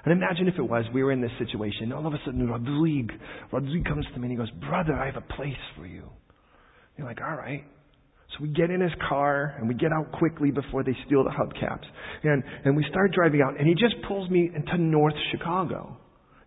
[0.06, 1.92] And imagine if it was, we were in this situation.
[1.92, 3.12] All of a sudden, Rodrigue,
[3.52, 6.04] Rodrigue comes to me and he goes, Brother, I have a place for you.
[6.98, 7.64] You're like, all right.
[8.32, 11.32] So we get in his car and we get out quickly before they steal the
[11.32, 11.86] hubcaps.
[12.24, 15.98] And, and we start driving out and he just pulls me into North Chicago.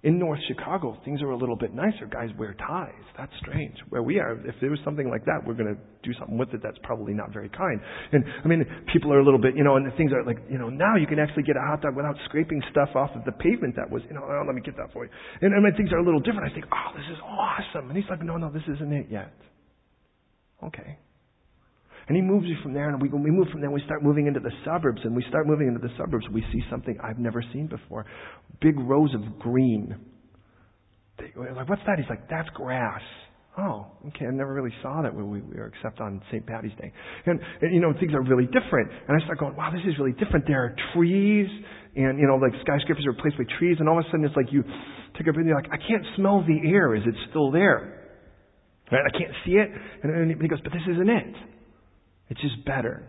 [0.02, 2.06] In North Chicago, things are a little bit nicer.
[2.10, 3.04] Guys wear ties.
[3.16, 3.76] That's strange.
[3.88, 6.52] Where we are, if there was something like that, we're going to do something with
[6.52, 7.80] it that's probably not very kind.
[8.10, 10.38] And I mean, people are a little bit, you know, and the things are like,
[10.50, 13.24] you know, now you can actually get a hot dog without scraping stuff off of
[13.24, 15.10] the pavement that was, you know, oh, let me get that for you.
[15.40, 16.50] And I mean, things are a little different.
[16.50, 17.88] I think, oh, this is awesome.
[17.88, 19.32] And he's like, no, no, this isn't it yet.
[20.64, 20.98] Okay.
[22.12, 24.02] And he moves you from there, and we, we move from there, and we start
[24.02, 27.18] moving into the suburbs, and we start moving into the suburbs, we see something I've
[27.18, 28.04] never seen before.
[28.60, 29.96] Big rows of green.
[31.16, 31.96] They, like, what's that?
[31.96, 33.00] He's like, that's grass.
[33.56, 36.46] Oh, okay, I never really saw that when we, we were except on St.
[36.46, 36.92] Patty's Day.
[37.24, 38.92] And, and, you know, things are really different.
[39.08, 40.44] And I start going, wow, this is really different.
[40.46, 41.48] There are trees,
[41.96, 44.36] and, you know, like skyscrapers are replaced by trees, and all of a sudden it's
[44.36, 44.60] like you
[45.16, 46.94] take a breath and you're like, I can't smell the air.
[46.94, 48.04] Is it still there?
[48.92, 49.00] Right?
[49.00, 49.70] I can't see it.
[50.02, 51.32] And, and he goes, but this isn't it.
[52.32, 53.06] It's just better.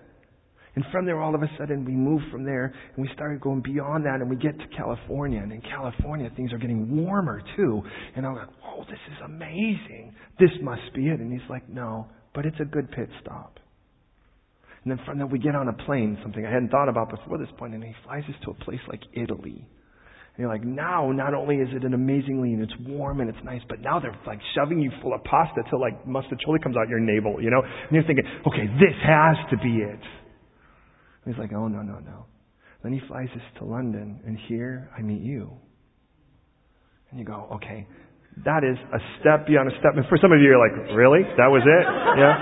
[0.75, 3.61] And from there, all of a sudden, we move from there and we started going
[3.61, 5.39] beyond that and we get to California.
[5.39, 7.81] And in California, things are getting warmer too.
[8.17, 10.13] And I'm like, oh, this is amazing.
[10.41, 11.21] This must be it.
[11.21, 13.59] And he's like, no, but it's a good pit stop.
[14.83, 17.37] And then from there, we get on a plane, something I hadn't thought about before
[17.37, 19.65] this point, and he flies us to a place like Italy.
[20.35, 23.43] And you're like, now, not only is it an amazingly, and it's warm and it's
[23.43, 26.89] nice, but now they're like shoving you full of pasta till like mostaccioli comes out
[26.89, 27.61] your navel, you know?
[27.61, 30.01] And you're thinking, okay, this has to be it.
[31.25, 32.25] And he's like, oh, no, no, no.
[32.81, 35.53] Then he flies us to London, and here I meet you.
[37.11, 37.87] And you go, okay,
[38.43, 39.93] that is a step beyond a step.
[39.95, 41.21] And for some of you, you're like, really?
[41.37, 41.85] That was it?
[42.17, 42.33] Yeah?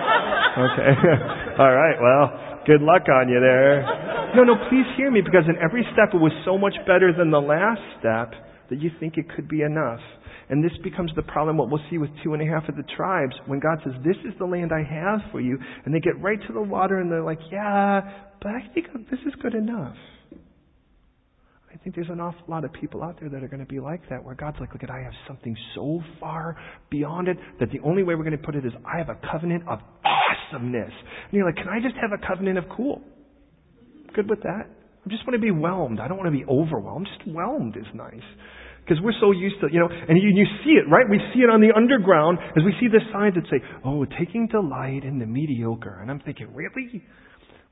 [0.63, 0.91] Okay.
[1.61, 3.85] All right, well, good luck on you there.
[4.31, 7.31] No, no, please hear me because in every step it was so much better than
[7.31, 8.31] the last step
[8.69, 9.99] that you think it could be enough.
[10.49, 12.83] And this becomes the problem, what we'll see with two and a half of the
[12.95, 16.19] tribes, when God says, This is the land I have for you, and they get
[16.21, 18.01] right to the water and they're like, Yeah,
[18.41, 19.95] but I think this is good enough.
[21.73, 23.79] I think there's an awful lot of people out there that are going to be
[23.79, 26.57] like that, where God's like, Look, at I have something so far
[26.89, 29.17] beyond it that the only way we're going to put it is I have a
[29.31, 29.79] covenant of
[30.51, 30.91] awesomeness.
[30.91, 33.01] And you're like, Can I just have a covenant of cool?
[34.13, 34.67] Good with that.
[35.05, 35.99] I just want to be whelmed.
[35.99, 37.07] I don't want to be overwhelmed.
[37.17, 38.25] Just whelmed is nice.
[38.83, 41.05] Because we're so used to, you know, and you, you see it, right?
[41.09, 44.47] We see it on the underground as we see the signs that say, oh, taking
[44.47, 45.99] delight in the mediocre.
[46.01, 47.01] And I'm thinking, really?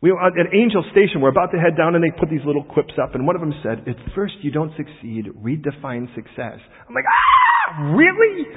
[0.01, 2.63] We were at Angel Station, we're about to head down and they put these little
[2.63, 6.55] quips up and one of them said, at first you don't succeed, redefine success.
[6.87, 8.47] I'm like, ah, really?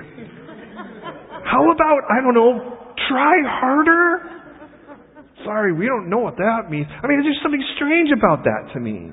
[1.43, 2.79] How about, I don't know,
[3.13, 4.43] try harder?
[5.45, 6.87] Sorry, we don't know what that means.
[6.89, 9.13] I mean, there's just something strange about that to me.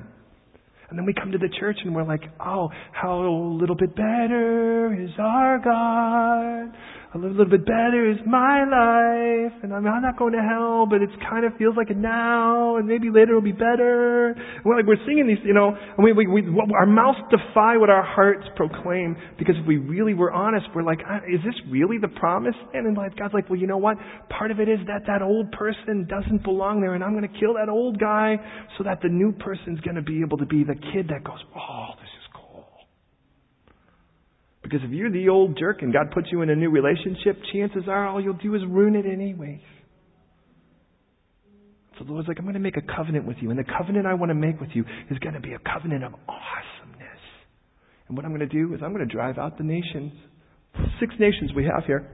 [0.88, 3.94] And then we come to the church and we're like, oh, how a little bit
[3.94, 6.74] better is our God
[7.12, 11.10] a little bit better is my life, and I'm not going to hell, but it
[11.28, 14.30] kind of feels like it now, and maybe later it'll be better.
[14.30, 16.42] And we're like we're singing these, you know, and we, we, we
[16.72, 21.00] our mouths defy what our hearts proclaim because if we really were honest, we're like,
[21.04, 22.54] ah, is this really the promise?
[22.74, 23.96] And like God's like, well, you know what?
[24.28, 27.40] Part of it is that that old person doesn't belong there, and I'm going to
[27.40, 28.36] kill that old guy
[28.78, 31.42] so that the new person's going to be able to be the kid that goes,
[31.58, 32.19] oh, this
[34.70, 37.82] because if you're the old jerk and God puts you in a new relationship, chances
[37.88, 39.58] are all you'll do is ruin it anyways.
[41.98, 43.50] So the Lord's like, I'm going to make a covenant with you.
[43.50, 46.04] And the covenant I want to make with you is going to be a covenant
[46.04, 47.20] of awesomeness.
[48.06, 50.12] And what I'm going to do is I'm going to drive out the nations.
[51.00, 52.08] Six nations we have here.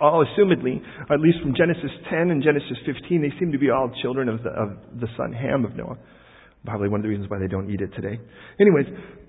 [0.00, 3.90] All assumedly, at least from Genesis 10 and Genesis 15, they seem to be all
[4.02, 5.96] children of the, of the son Ham of Noah.
[6.66, 8.18] Probably one of the reasons why they don't eat it today.
[8.60, 8.86] Anyways,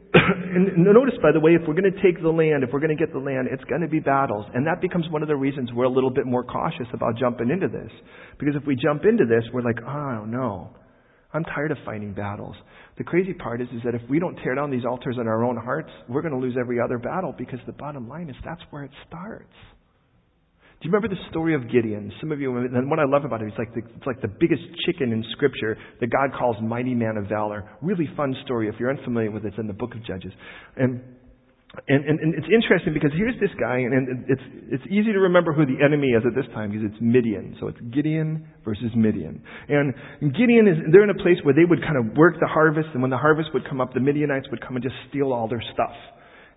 [0.14, 2.96] and notice, by the way, if we're going to take the land, if we're going
[2.96, 4.46] to get the land, it's going to be battles.
[4.54, 7.50] And that becomes one of the reasons we're a little bit more cautious about jumping
[7.50, 7.92] into this.
[8.40, 10.70] Because if we jump into this, we're like, oh, I don't know.
[11.34, 12.56] I'm tired of fighting battles.
[12.98, 15.44] The crazy part is, is that if we don't tear down these altars in our
[15.44, 18.62] own hearts, we're going to lose every other battle because the bottom line is that's
[18.70, 19.54] where it starts.
[20.80, 22.14] Do you remember the story of Gideon?
[22.22, 24.28] Some of you, and what I love about it, it's like the, it's like the
[24.28, 27.68] biggest chicken in Scripture that God calls mighty man of valor.
[27.82, 28.70] Really fun story.
[28.70, 30.32] If you're unfamiliar with it, it's in the book of Judges.
[30.76, 31.02] And
[31.88, 35.20] and, and, and, it's interesting because here's this guy, and, and it's, it's easy to
[35.20, 37.58] remember who the enemy is at this time because it's Midian.
[37.60, 39.44] So it's Gideon versus Midian.
[39.68, 39.94] And
[40.34, 43.02] Gideon is, they're in a place where they would kind of work the harvest, and
[43.02, 45.62] when the harvest would come up, the Midianites would come and just steal all their
[45.74, 45.94] stuff.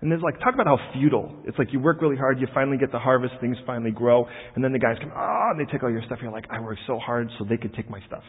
[0.01, 1.35] And there's like, talk about how futile.
[1.45, 4.65] It's like you work really hard, you finally get the harvest, things finally grow, and
[4.65, 6.19] then the guys come, ah, and they take all your stuff.
[6.23, 8.23] You're like, I worked so hard so they could take my stuff.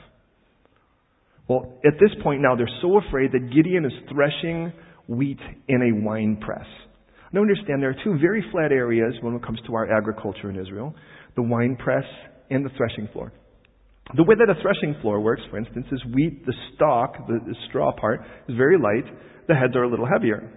[1.47, 4.73] Well, at this point now, they're so afraid that Gideon is threshing
[5.07, 6.65] wheat in a wine press.
[7.33, 10.59] Now understand there are two very flat areas when it comes to our agriculture in
[10.59, 10.93] Israel
[11.37, 12.03] the wine press
[12.49, 13.31] and the threshing floor.
[14.17, 17.55] The way that a threshing floor works, for instance, is wheat, the stalk, the, the
[17.69, 18.19] straw part,
[18.49, 19.05] is very light,
[19.47, 20.51] the heads are a little heavier.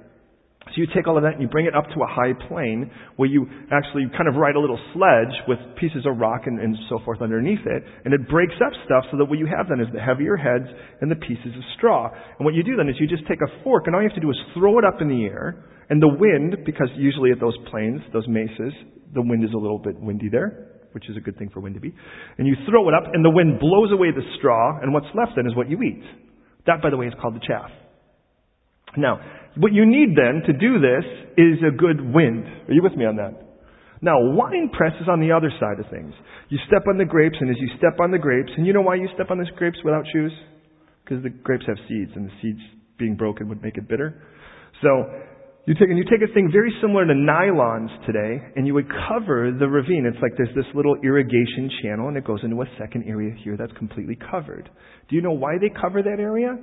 [0.73, 2.91] So you take all of that and you bring it up to a high plane
[3.17, 6.75] where you actually kind of ride a little sledge with pieces of rock and, and,
[6.89, 9.79] so forth underneath it, and it breaks up stuff so that what you have then
[9.79, 10.67] is the heavier heads
[11.01, 12.09] and the pieces of straw.
[12.09, 14.17] And what you do then is you just take a fork and all you have
[14.17, 17.41] to do is throw it up in the air, and the wind, because usually at
[17.41, 18.73] those plains, those mesas,
[19.13, 21.75] the wind is a little bit windy there, which is a good thing for wind
[21.75, 21.93] to be,
[22.39, 25.33] and you throw it up and the wind blows away the straw, and what's left
[25.37, 26.03] then is what you eat.
[26.67, 27.71] That, by the way, is called the chaff.
[28.97, 29.21] Now,
[29.57, 31.05] what you need then to do this
[31.37, 32.45] is a good wind.
[32.69, 33.45] Are you with me on that?
[34.03, 36.13] Now, wine press is on the other side of things.
[36.51, 38.83] You step on the grapes, and as you step on the grapes, and you know
[38.83, 40.33] why you step on the grapes without shoes?
[41.03, 42.61] Because the grapes have seeds, and the seeds
[42.99, 44.23] being broken would make it bitter.
[44.83, 45.09] So,
[45.67, 48.89] you take, and you take a thing very similar to nylons today, and you would
[49.09, 50.05] cover the ravine.
[50.05, 53.57] It's like there's this little irrigation channel, and it goes into a second area here
[53.57, 54.69] that's completely covered.
[55.09, 56.59] Do you know why they cover that area?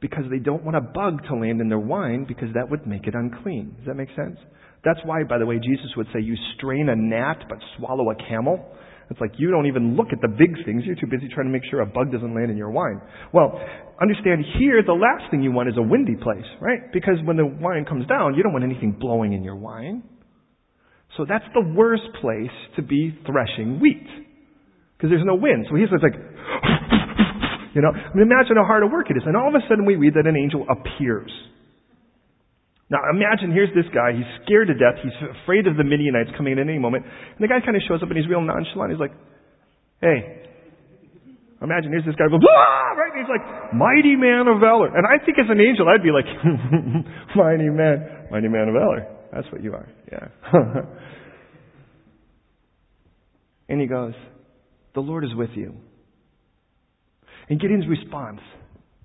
[0.00, 3.06] Because they don't want a bug to land in their wine because that would make
[3.06, 3.74] it unclean.
[3.78, 4.38] Does that make sense?
[4.84, 8.14] That's why, by the way, Jesus would say, You strain a gnat but swallow a
[8.28, 8.64] camel.
[9.10, 10.82] It's like you don't even look at the big things.
[10.84, 13.00] You're too busy trying to make sure a bug doesn't land in your wine.
[13.32, 13.58] Well,
[14.00, 16.92] understand here, the last thing you want is a windy place, right?
[16.92, 20.02] Because when the wine comes down, you don't want anything blowing in your wine.
[21.16, 24.06] So that's the worst place to be threshing wheat.
[24.96, 25.66] Because there's no wind.
[25.70, 26.12] So he's like,
[27.78, 29.22] you know, I mean, imagine how hard a work it is.
[29.22, 31.30] And all of a sudden we read that an angel appears.
[32.90, 35.14] Now imagine here's this guy, he's scared to death, he's
[35.46, 38.10] afraid of the Midianites coming in any moment, and the guy kind of shows up
[38.10, 38.90] and he's real nonchalant.
[38.90, 39.14] He's like,
[40.02, 40.50] hey,
[41.62, 42.98] imagine here's this guy ah!
[42.98, 43.14] right?
[43.14, 44.90] And he's like, mighty man of valor.
[44.90, 46.26] And I think as an angel, I'd be like,
[47.38, 49.06] mighty man, mighty man of valor.
[49.30, 50.34] That's what you are, yeah.
[53.70, 54.18] and he goes,
[54.98, 55.78] the Lord is with you.
[57.48, 58.40] And Gideon's response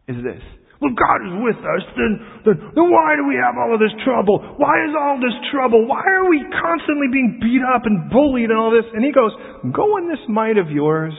[0.08, 0.42] is this.
[0.84, 2.12] Well, God is with us, then,
[2.44, 4.36] then, then why do we have all of this trouble?
[4.60, 5.88] Why is all this trouble?
[5.88, 8.84] Why are we constantly being beat up and bullied and all this?
[8.92, 9.32] And he goes,
[9.72, 11.16] Go in this might of yours.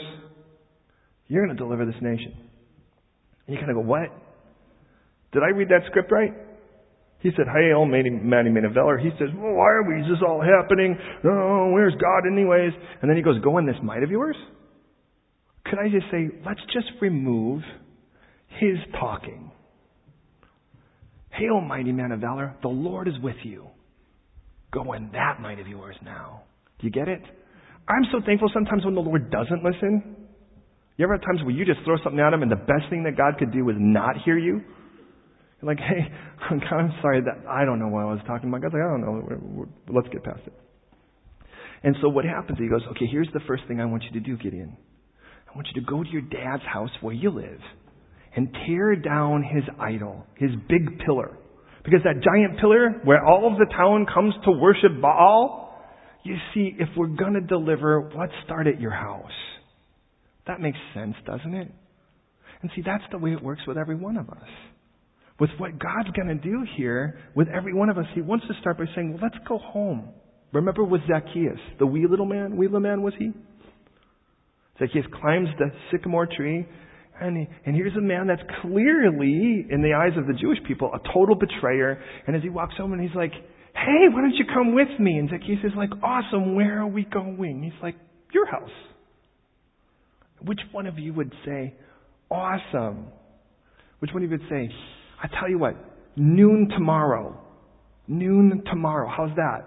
[1.28, 2.36] You're going to deliver this nation.
[3.46, 4.12] And you kind of go, What?
[5.32, 6.36] Did I read that script right?
[7.24, 9.00] He said, Hey, old Manny, Manny Manaveller.
[9.00, 10.92] He says, Well, why are we, is this all happening?
[11.24, 12.76] Oh, where's God anyways?
[13.00, 14.36] And then he goes, Go in this might of yours?
[15.64, 17.62] Could I just say, let's just remove
[18.60, 19.50] his talking.
[21.30, 23.66] Hail, mighty man of valor, the Lord is with you.
[24.72, 26.42] Go in that might of yours now.
[26.78, 27.22] Do you get it?
[27.88, 30.16] I'm so thankful sometimes when the Lord doesn't listen.
[30.96, 33.04] You ever have times where you just throw something at him and the best thing
[33.04, 34.62] that God could do was not hear you?
[35.60, 36.06] You're like, hey,
[36.48, 38.62] God, I'm sorry that I don't know what I was talking about.
[38.62, 39.22] God's like, I don't know.
[39.26, 40.52] We're, we're, let's get past it.
[41.82, 42.58] And so what happens?
[42.58, 44.76] He goes, okay, here's the first thing I want you to do, Gideon.
[45.54, 47.60] I want you to go to your dad's house where you live
[48.34, 51.38] and tear down his idol, his big pillar.
[51.84, 55.78] Because that giant pillar where all of the town comes to worship Baal,
[56.24, 59.30] you see, if we're going to deliver, let's start at your house.
[60.48, 61.70] That makes sense, doesn't it?
[62.62, 64.48] And see, that's the way it works with every one of us.
[65.38, 68.54] With what God's going to do here with every one of us, He wants to
[68.60, 70.08] start by saying, well, let's go home.
[70.52, 73.32] Remember with Zacchaeus, the wee little man, wee little man was he?
[74.78, 76.66] Zacchaeus climbs the sycamore tree
[77.20, 80.90] And, he, and here's a man that's clearly, in the eyes of the Jewish people,
[80.92, 82.02] a total betrayer.
[82.26, 85.18] And as he walks home and he's like, hey, why don't you come with me?
[85.18, 87.62] And Zacchaeus is like, awesome, where are we going?
[87.62, 87.96] He's like,
[88.32, 88.70] your house.
[90.44, 91.74] Which one of you would say,
[92.30, 93.06] awesome?
[94.00, 94.68] Which one of you would say,
[95.22, 95.76] I tell you what,
[96.16, 97.40] noon tomorrow.
[98.08, 99.08] Noon tomorrow.
[99.14, 99.60] How's that?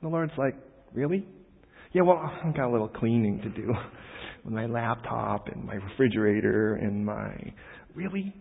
[0.00, 0.54] And the Lord's like,
[0.92, 1.26] really?
[1.92, 3.72] Yeah, well, I've got a little cleaning to do
[4.44, 7.52] with my laptop and my refrigerator and my.
[7.94, 8.34] Really?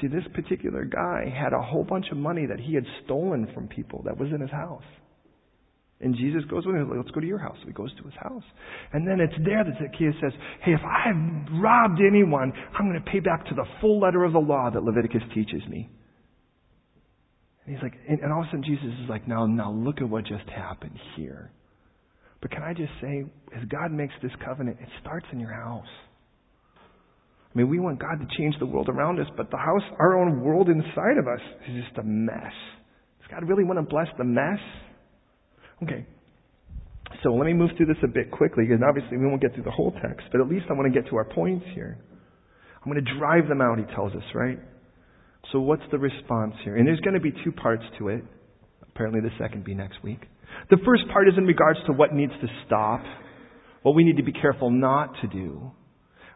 [0.00, 3.68] See, this particular guy had a whole bunch of money that he had stolen from
[3.68, 4.84] people that was in his house.
[6.00, 7.56] And Jesus goes with him, like, let's go to your house.
[7.60, 8.44] So he goes to his house.
[8.92, 10.32] And then it's there that Zacchaeus says,
[10.62, 14.32] hey, if I've robbed anyone, I'm going to pay back to the full letter of
[14.32, 15.90] the law that Leviticus teaches me.
[17.66, 20.00] And he's like, and, and all of a sudden Jesus is like, now, now look
[20.00, 21.50] at what just happened here.
[22.40, 23.24] But can I just say,
[23.56, 25.88] as God makes this covenant, it starts in your house.
[27.54, 30.18] I mean, we want God to change the world around us, but the house, our
[30.18, 32.54] own world inside of us, is just a mess.
[33.20, 34.60] Does God really want to bless the mess?
[35.82, 36.06] Okay.
[37.24, 39.64] So let me move through this a bit quickly, because obviously we won't get through
[39.64, 41.98] the whole text, but at least I want to get to our points here.
[42.84, 44.58] I'm going to drive them out, he tells us, right?
[45.50, 46.76] So what's the response here?
[46.76, 48.22] And there's going to be two parts to it.
[48.98, 50.18] Apparently the second be next week.
[50.70, 53.00] The first part is in regards to what needs to stop,
[53.82, 55.70] what we need to be careful not to do.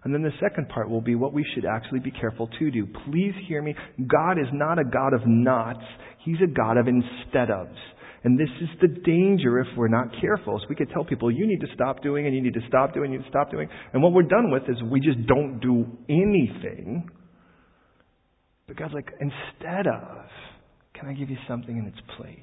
[0.05, 2.87] And then the second part will be what we should actually be careful to do.
[3.11, 3.75] Please hear me.
[4.07, 5.83] God is not a God of nots.
[6.25, 7.75] He's a God of instead ofs.
[8.23, 10.61] And this is the danger if we're not careful.
[10.61, 12.95] So we could tell people, you need to stop doing and you need to stop
[12.95, 13.69] doing, and you need to stop doing.
[13.93, 17.11] And what we're done with is we just don't do anything.
[18.69, 20.27] But God's like, instead of,
[21.03, 22.39] can I give you something in its place?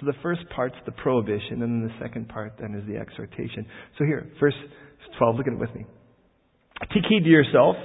[0.00, 3.66] So the first part's the prohibition, and then the second part then is the exhortation.
[3.98, 4.54] So here, verse
[5.18, 5.84] 12, look at it with me.
[6.94, 7.76] Take heed to yourself,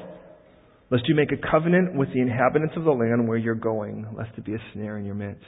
[0.89, 4.31] lest you make a covenant with the inhabitants of the land where you're going, lest
[4.37, 5.43] it be a snare in your midst.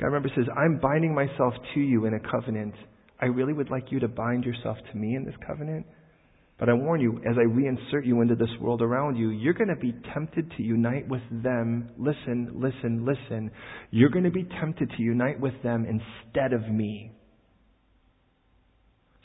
[0.00, 2.74] God remember says, I'm binding myself to you in a covenant.
[3.20, 5.84] I really would like you to bind yourself to me in this covenant.
[6.60, 9.74] But I warn you, as I reinsert you into this world around you, you're going
[9.74, 11.88] to be tempted to unite with them.
[11.96, 13.50] Listen, listen, listen.
[13.90, 17.12] You're going to be tempted to unite with them instead of me.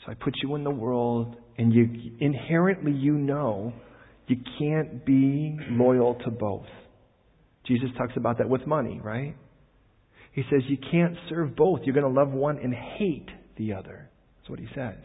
[0.04, 3.74] So I put you in the world, and you inherently you know
[4.28, 6.66] you can't be loyal to both.
[7.66, 9.36] Jesus talks about that with money, right?
[10.32, 11.80] He says you can't serve both.
[11.84, 13.28] You're going to love one and hate
[13.58, 14.08] the other.
[14.38, 14.96] That's what he says.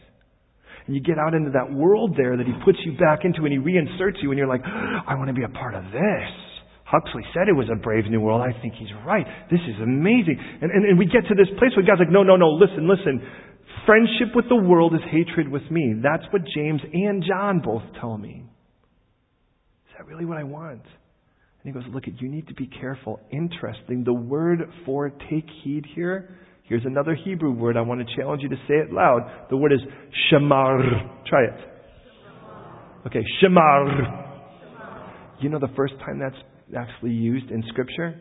[0.86, 3.52] And you get out into that world there that he puts you back into and
[3.52, 6.30] he reinserts you and you're like, I want to be a part of this.
[6.84, 8.42] Huxley said it was a brave new world.
[8.42, 9.24] I think he's right.
[9.50, 10.36] This is amazing.
[10.60, 12.88] And, and, and we get to this place where God's like, no, no, no, listen,
[12.88, 13.22] listen.
[13.86, 15.94] Friendship with the world is hatred with me.
[16.02, 18.44] That's what James and John both tell me.
[19.88, 20.82] Is that really what I want?
[20.82, 23.20] And he goes, look, you need to be careful.
[23.30, 24.04] Interesting.
[24.04, 26.36] The word for take heed here
[26.72, 27.76] Here's another Hebrew word.
[27.76, 29.46] I want to challenge you to say it loud.
[29.50, 29.80] The word is
[30.32, 30.80] shamar.
[31.26, 31.60] Try it.
[33.06, 34.32] Okay, shamar.
[35.42, 36.42] You know the first time that's
[36.74, 38.18] actually used in Scripture?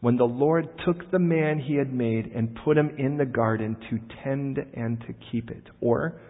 [0.00, 3.76] When the Lord took the man he had made and put him in the garden
[3.90, 6.20] to tend and to keep it, or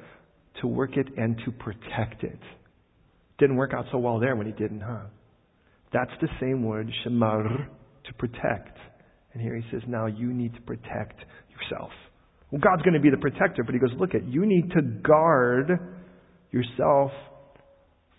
[0.61, 2.40] to work it and to protect it.
[3.38, 5.05] Didn't work out so well there when he didn't, huh?
[5.94, 7.68] That's the same word, shamar,
[8.05, 8.76] to protect.
[9.39, 11.93] And here he says, now you need to protect yourself.
[12.51, 14.82] Well, God's going to be the protector, but he goes, look at, you need to
[14.82, 15.70] guard
[16.51, 17.12] yourself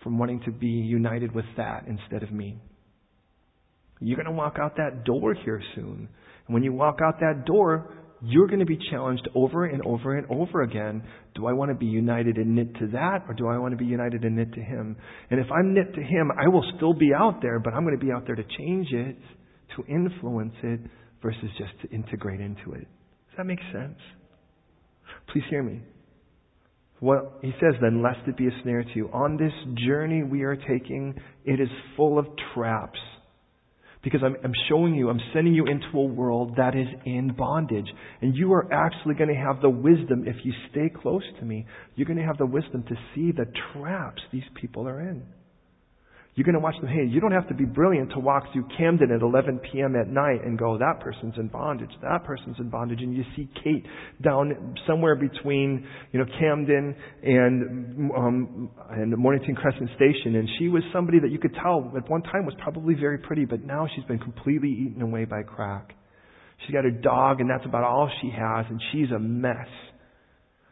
[0.01, 2.57] from wanting to be united with that instead of me.
[3.99, 6.07] You're going to walk out that door here soon.
[6.47, 10.17] And when you walk out that door, you're going to be challenged over and over
[10.17, 11.03] and over again.
[11.35, 13.77] Do I want to be united and knit to that, or do I want to
[13.77, 14.95] be united and knit to Him?
[15.29, 17.99] And if I'm knit to Him, I will still be out there, but I'm going
[17.99, 19.17] to be out there to change it,
[19.75, 20.79] to influence it,
[21.21, 22.87] versus just to integrate into it.
[23.29, 23.97] Does that make sense?
[25.31, 25.81] Please hear me.
[27.01, 29.09] Well, he says then, lest it be a snare to you.
[29.13, 29.53] On this
[29.87, 31.15] journey we are taking,
[31.45, 32.99] it is full of traps.
[34.01, 37.87] Because I'm, I'm showing you, I'm sending you into a world that is in bondage.
[38.21, 41.65] And you are actually going to have the wisdom, if you stay close to me,
[41.95, 45.23] you're going to have the wisdom to see the traps these people are in.
[46.39, 46.87] You're going to watch them.
[46.87, 49.93] Hey, you don't have to be brilliant to walk through Camden at 11 p.m.
[49.97, 53.01] at night and go, that person's in bondage, that person's in bondage.
[53.01, 53.85] And you see Kate
[54.21, 60.37] down somewhere between, you know, Camden and, um, and Mornington Crescent Station.
[60.37, 63.43] And she was somebody that you could tell at one time was probably very pretty,
[63.43, 65.93] but now she's been completely eaten away by crack.
[66.65, 69.67] She's got her dog and that's about all she has and she's a mess.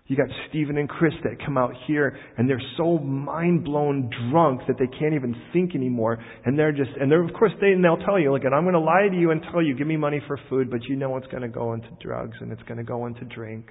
[0.08, 4.62] You got Stephen and Chris that come out here and they're so mind blown drunk
[4.68, 6.18] that they can't even think anymore.
[6.46, 8.64] And they're just, and they're, of course, they, and they'll tell you, look, at I'm
[8.64, 10.96] going to lie to you and tell you, give me money for food, but you
[10.96, 13.70] know it's going to go into drugs and it's going to go into drink.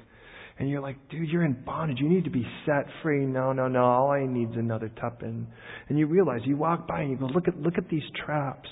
[0.59, 1.99] And you're like, dude, you're in bondage.
[2.01, 3.27] You need to be set free.
[3.27, 3.85] No, no, no.
[3.85, 5.49] All I need is another tuppence.
[5.89, 8.69] And you realize, you walk by and you go, look at, look at these traps.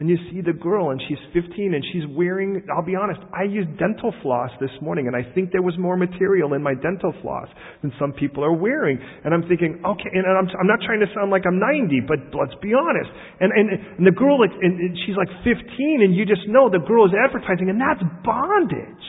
[0.00, 3.44] And you see the girl, and she's 15, and she's wearing, I'll be honest, I
[3.44, 7.12] used dental floss this morning, and I think there was more material in my dental
[7.20, 7.52] floss
[7.84, 8.96] than some people are wearing.
[8.96, 12.16] And I'm thinking, okay, and I'm, I'm not trying to sound like I'm 90, but
[12.32, 13.12] let's be honest.
[13.44, 13.66] And, and,
[14.00, 15.60] and the girl, and, and she's like 15,
[16.00, 19.04] and you just know the girl is advertising, and that's bondage.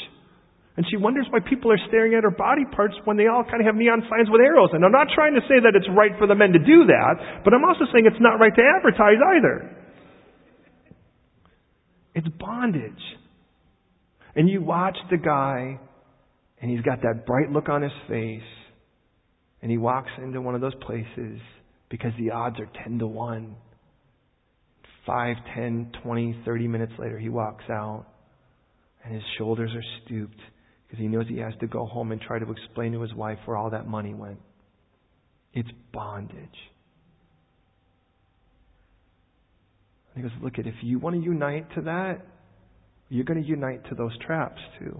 [0.75, 3.63] And she wonders why people are staring at her body parts when they all kind
[3.63, 4.75] of have neon signs with arrows.
[4.75, 7.47] And I'm not trying to say that it's right for the men to do that,
[7.47, 9.80] but I'm also saying it's not right to advertise either.
[12.13, 12.91] It's bondage.
[14.35, 15.79] And you watch the guy,
[16.61, 18.41] and he's got that bright look on his face,
[19.61, 21.39] and he walks into one of those places
[21.89, 23.55] because the odds are 10 to 1.
[25.05, 28.05] 5, 10, 20, 30 minutes later, he walks out,
[29.03, 30.39] and his shoulders are stooped
[30.87, 33.39] because he knows he has to go home and try to explain to his wife
[33.45, 34.39] where all that money went.
[35.53, 36.37] It's bondage.
[40.13, 42.21] And he goes, Look, at if you want to unite to that,
[43.09, 44.99] you're going to unite to those traps too.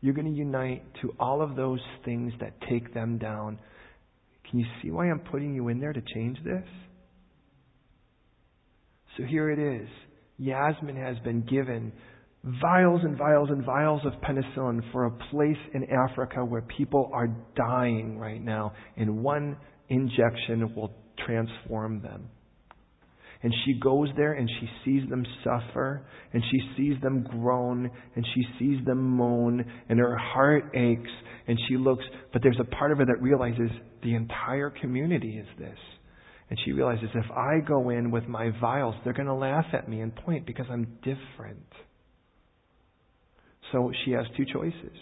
[0.00, 3.58] You're going to unite to all of those things that take them down.
[4.48, 6.64] Can you see why I'm putting you in there to change this?
[9.16, 9.88] So here it is.
[10.38, 11.92] Yasmin has been given
[12.60, 17.28] vials and vials and vials of penicillin for a place in Africa where people are
[17.56, 19.56] dying right now, and one
[19.88, 20.92] injection will
[21.26, 22.28] transform them.
[23.42, 28.26] And she goes there and she sees them suffer and she sees them groan and
[28.34, 31.10] she sees them moan and her heart aches
[31.46, 33.70] and she looks, but there's a part of her that realizes
[34.02, 35.78] the entire community is this.
[36.48, 39.88] And she realizes if I go in with my vials, they're going to laugh at
[39.88, 41.66] me and point because I'm different.
[43.72, 44.96] So she has two choices.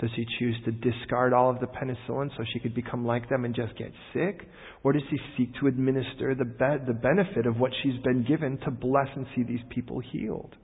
[0.00, 3.44] Does he choose to discard all of the penicillin so she could become like them
[3.44, 4.48] and just get sick?
[4.82, 8.58] Or does he seek to administer the, be- the benefit of what she's been given
[8.64, 10.56] to bless and see these people healed?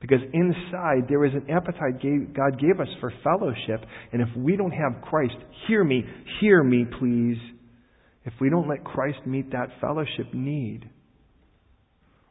[0.00, 2.00] Because inside there is an appetite
[2.34, 3.84] God gave us for fellowship.
[4.12, 5.34] And if we don't have Christ,
[5.66, 6.04] hear me,
[6.40, 7.38] hear me, please.
[8.24, 10.88] If we don't let Christ meet that fellowship need,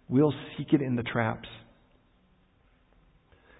[0.08, 1.50] we'll seek it in the traps.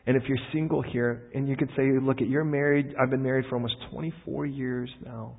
[0.08, 3.22] And if you're single here, and you could say, look, at you're married, I've been
[3.22, 5.36] married for almost 24 years now.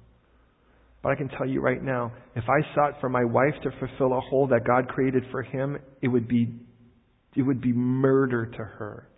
[1.02, 4.18] But I can tell you right now, if I sought for my wife to fulfill
[4.18, 6.52] a hole that God created for him, it would be,
[7.34, 9.08] it would be murder to her.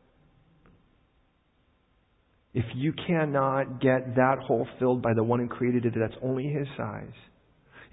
[2.55, 6.45] If you cannot get that hole filled by the one who created it, that's only
[6.45, 7.13] his size.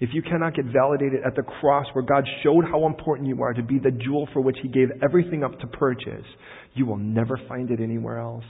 [0.00, 3.52] If you cannot get validated at the cross where God showed how important you are
[3.52, 6.24] to be the jewel for which He gave everything up to purchase,
[6.74, 8.44] you will never find it anywhere else.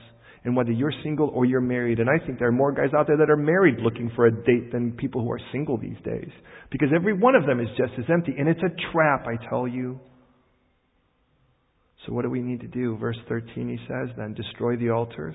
[0.44, 3.06] And whether you're single or you're married, and I think there are more guys out
[3.06, 6.30] there that are married looking for a date than people who are single these days.
[6.70, 8.34] Because every one of them is just as empty.
[8.38, 9.98] And it's a trap, I tell you.
[12.06, 12.96] So what do we need to do?
[12.98, 15.34] Verse 13 he says, then destroy the altars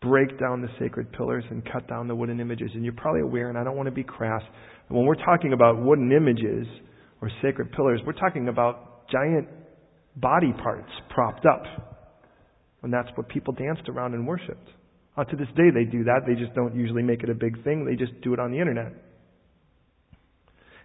[0.00, 2.70] break down the sacred pillars and cut down the wooden images.
[2.74, 4.42] And you're probably aware, and I don't want to be crass,
[4.90, 6.66] when we're talking about wooden images
[7.22, 9.48] or sacred pillars, we're talking about giant
[10.16, 11.62] body parts propped up.
[12.82, 14.68] And that's what people danced around and worshiped.
[15.16, 16.22] Uh, to this day, they do that.
[16.26, 17.84] They just don't usually make it a big thing.
[17.84, 18.92] They just do it on the internet.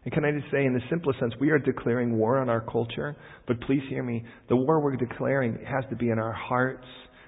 [0.04, 2.62] And can I just say, in the simplest sense, we are declaring war on our
[2.62, 3.16] culture,
[3.48, 4.24] but please hear me.
[4.50, 6.86] The war we're declaring has to be in our hearts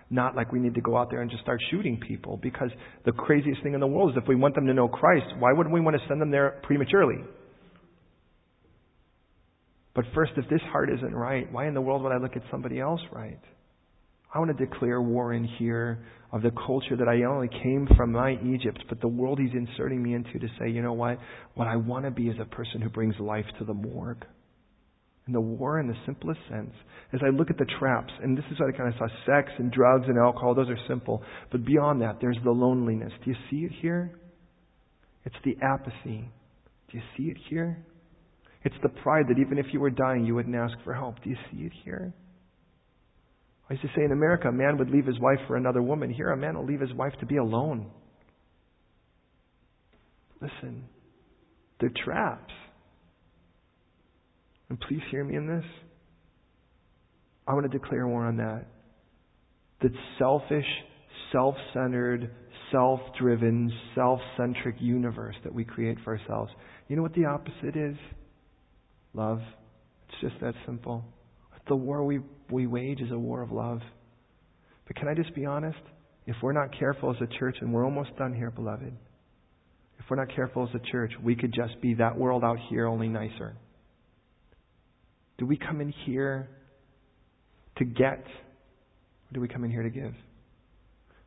[0.10, 2.70] not like we need to go out there and just start shooting people because
[3.06, 5.52] the craziest thing in the world is if we want them to know Christ, why
[5.52, 7.18] wouldn't we want to send them there prematurely?
[9.94, 12.44] But first, if this heart isn't right, why in the world would I look at
[12.52, 13.40] somebody else right?
[14.34, 18.12] I want to declare war in here of the culture that I only came from
[18.12, 21.18] my Egypt, but the world he's inserting me into to say, you know what?
[21.56, 24.26] What I want to be is a person who brings life to the morgue
[25.28, 26.74] and the war in the simplest sense.
[27.14, 29.52] As I look at the traps, and this is what I kind of saw sex
[29.60, 31.22] and drugs and alcohol, those are simple.
[31.52, 33.12] But beyond that, there's the loneliness.
[33.24, 34.20] Do you see it here?
[35.26, 36.32] It's the apathy.
[36.90, 37.86] Do you see it here?
[38.64, 41.22] It's the pride that even if you were dying, you wouldn't ask for help.
[41.24, 42.14] Do you see it here?
[43.70, 46.10] I used to say in America, a man would leave his wife for another woman.
[46.10, 47.92] Here, a man will leave his wife to be alone.
[50.42, 50.86] Listen,
[51.80, 52.54] they're traps.
[54.70, 55.66] And please hear me in this.
[57.48, 58.66] I want to declare war on that.
[59.82, 60.66] That selfish,
[61.32, 62.30] self centered,
[62.72, 66.52] self driven, self centric universe that we create for ourselves.
[66.88, 67.96] You know what the opposite is?
[69.14, 69.40] Love.
[70.10, 71.04] It's just that simple.
[71.68, 73.80] The war we, we wage is a war of love.
[74.88, 75.80] But can I just be honest?
[76.26, 78.94] If we're not careful as a church, and we're almost done here, beloved,
[80.00, 82.88] if we're not careful as a church, we could just be that world out here,
[82.88, 83.56] only nicer.
[85.38, 86.50] Do we come in here
[87.78, 90.14] to get, or do we come in here to give?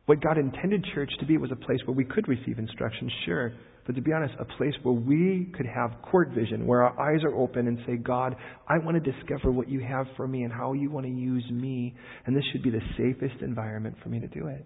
[0.05, 3.53] What God intended church to be was a place where we could receive instruction, sure,
[3.85, 7.23] but to be honest, a place where we could have court vision, where our eyes
[7.23, 8.35] are open and say, God,
[8.67, 11.45] I want to discover what you have for me and how you want to use
[11.51, 11.95] me,
[12.25, 14.65] and this should be the safest environment for me to do it.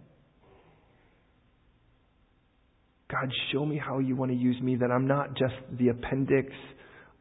[3.12, 6.50] God, show me how you want to use me, that I'm not just the appendix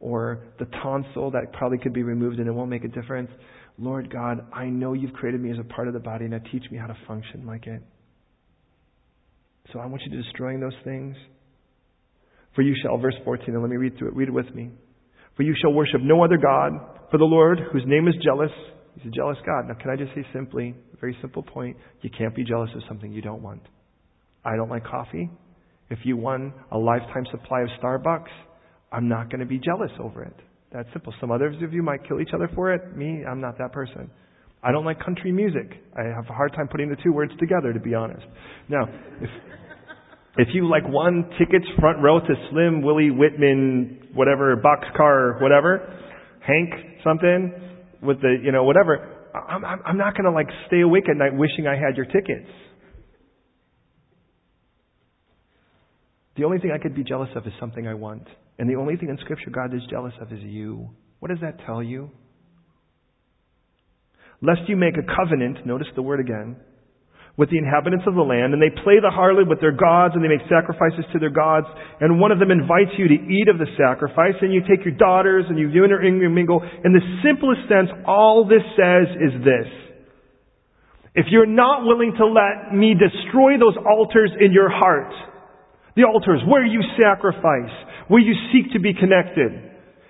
[0.05, 3.31] or the tonsil that probably could be removed and it won't make a difference.
[3.79, 6.27] Lord God, I know you've created me as a part of the body.
[6.27, 7.81] Now teach me how to function like it.
[9.73, 11.15] So I want you to destroying those things.
[12.53, 14.15] For you shall, verse 14, and let me read through it.
[14.15, 14.69] Read it with me.
[15.35, 16.71] For you shall worship no other God,
[17.09, 18.51] for the Lord, whose name is jealous,
[18.95, 19.67] he's a jealous God.
[19.67, 22.83] Now, can I just say simply, a very simple point, you can't be jealous of
[22.87, 23.63] something you don't want.
[24.45, 25.29] I don't like coffee.
[25.89, 28.29] If you won a lifetime supply of Starbucks,
[28.91, 30.35] I'm not going to be jealous over it.
[30.71, 31.13] That's simple.
[31.19, 32.95] Some others of you might kill each other for it.
[32.95, 34.09] Me, I'm not that person.
[34.63, 35.71] I don't like country music.
[35.95, 38.25] I have a hard time putting the two words together, to be honest.
[38.67, 38.85] Now,
[39.21, 39.29] if,
[40.37, 46.01] if you like won tickets front row to Slim, Willie Whitman, whatever, boxcar, whatever,
[46.45, 46.73] Hank
[47.03, 47.53] something,
[48.01, 51.35] with the, you know, whatever, I'm, I'm not going to like stay awake at night
[51.35, 52.49] wishing I had your tickets.
[56.37, 58.27] The only thing I could be jealous of is something I want.
[58.57, 60.89] And the only thing in Scripture God is jealous of is you.
[61.19, 62.11] What does that tell you?
[64.41, 66.57] Lest you make a covenant, notice the word again,
[67.37, 70.23] with the inhabitants of the land, and they play the harlot with their gods, and
[70.23, 71.67] they make sacrifices to their gods,
[71.99, 74.95] and one of them invites you to eat of the sacrifice, and you take your
[74.95, 76.63] daughters, and you intermingle.
[76.83, 79.67] In the simplest sense, all this says is this.
[81.15, 85.11] If you're not willing to let me destroy those altars in your heart,
[85.95, 87.71] the altars where you sacrifice,
[88.07, 89.51] where you seek to be connected.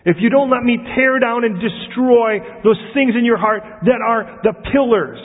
[0.06, 4.02] If you don't let me tear down and destroy those things in your heart that
[4.06, 5.20] are the pillars,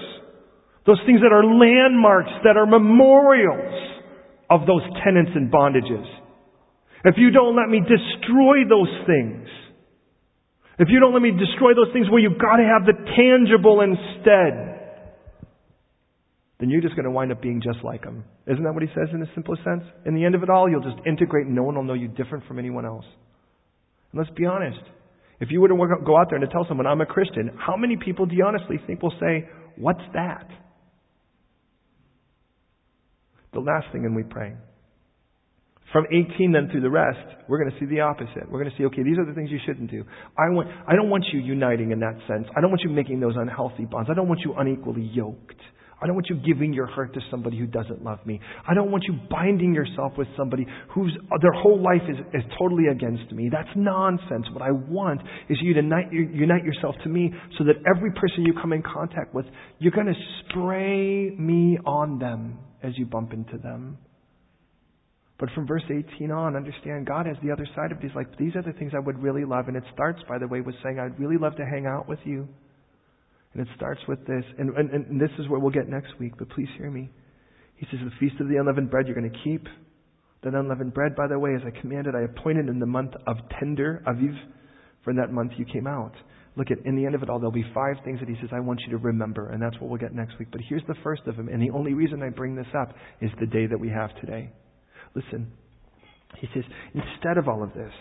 [0.87, 4.01] those things that are landmarks, that are memorials
[4.49, 6.05] of those tenants and bondages.
[7.05, 9.49] If you don't let me destroy those things,
[10.79, 13.85] if you don't let me destroy those things where you've got to have the tangible
[13.85, 14.70] instead,
[16.61, 18.23] then you're just going to wind up being just like them.
[18.47, 19.83] Isn't that what he says in the simplest sense?
[20.05, 22.09] In the end of it all, you'll just integrate and no one will know you
[22.09, 23.07] different from anyone else.
[24.13, 24.81] And let's be honest.
[25.41, 27.77] If you were to go out there and to tell someone, I'm a Christian, how
[27.77, 30.47] many people do you honestly think will say, What's that?
[33.55, 34.53] The last thing, and we pray.
[35.93, 38.49] From 18 then through the rest, we're going to see the opposite.
[38.49, 40.05] We're going to see, okay, these are the things you shouldn't do.
[40.39, 42.47] I want, I don't want you uniting in that sense.
[42.57, 44.09] I don't want you making those unhealthy bonds.
[44.11, 45.61] I don't want you unequally yoked.
[46.03, 48.41] I don't want you giving your heart to somebody who doesn't love me.
[48.67, 52.87] I don't want you binding yourself with somebody whose their whole life is, is totally
[52.91, 53.51] against me.
[53.53, 54.47] That's nonsense.
[54.53, 58.45] What I want is you to unite, unite yourself to me so that every person
[58.47, 59.45] you come in contact with,
[59.79, 60.15] you're going to
[60.49, 63.99] spray me on them as you bump into them.
[65.39, 68.05] But from verse 18 on, understand God has the other side of it.
[68.05, 69.69] He's like, these are the things I would really love.
[69.69, 72.19] And it starts, by the way, with saying, I'd really love to hang out with
[72.25, 72.47] you.
[73.53, 76.35] And it starts with this, and, and, and this is where we'll get next week,
[76.39, 77.11] but please hear me.
[77.75, 79.67] He says, The feast of the unleavened bread you're going to keep.
[80.43, 83.37] That unleavened bread, by the way, as I commanded, I appointed in the month of
[83.59, 84.35] tender, Aviv,
[85.05, 86.13] for in that month you came out.
[86.57, 88.51] Look at, in the end of it all, there'll be five things that he says,
[88.53, 90.49] I want you to remember, and that's what we'll get next week.
[90.51, 93.31] But here's the first of them, and the only reason I bring this up is
[93.39, 94.51] the day that we have today.
[95.15, 95.53] Listen,
[96.39, 97.93] he says, instead of all of this,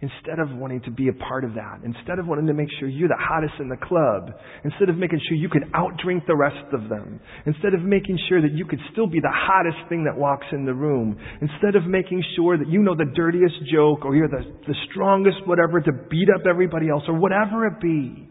[0.00, 2.88] instead of wanting to be a part of that, instead of wanting to make sure
[2.88, 4.30] you're the hottest in the club,
[4.64, 8.40] instead of making sure you can outdrink the rest of them, instead of making sure
[8.40, 11.84] that you could still be the hottest thing that walks in the room, instead of
[11.86, 15.92] making sure that you know the dirtiest joke or you're the, the strongest whatever to
[16.10, 18.28] beat up everybody else or whatever it be,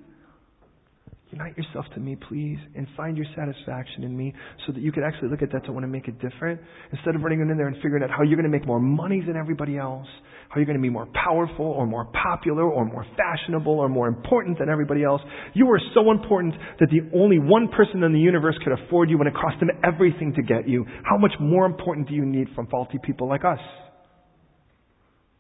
[1.32, 4.34] Unite yourself to me, please, and find your satisfaction in me
[4.66, 6.60] so that you can actually look at that to want to make it different.
[6.94, 9.22] Instead of running in there and figuring out how you're going to make more money
[9.22, 10.08] than everybody else,
[10.50, 14.08] how you're going to be more powerful or more popular or more fashionable or more
[14.08, 15.22] important than everybody else.
[15.54, 19.18] You are so important that the only one person in the universe could afford you
[19.18, 20.86] when it cost them everything to get you.
[21.04, 23.60] How much more important do you need from faulty people like us?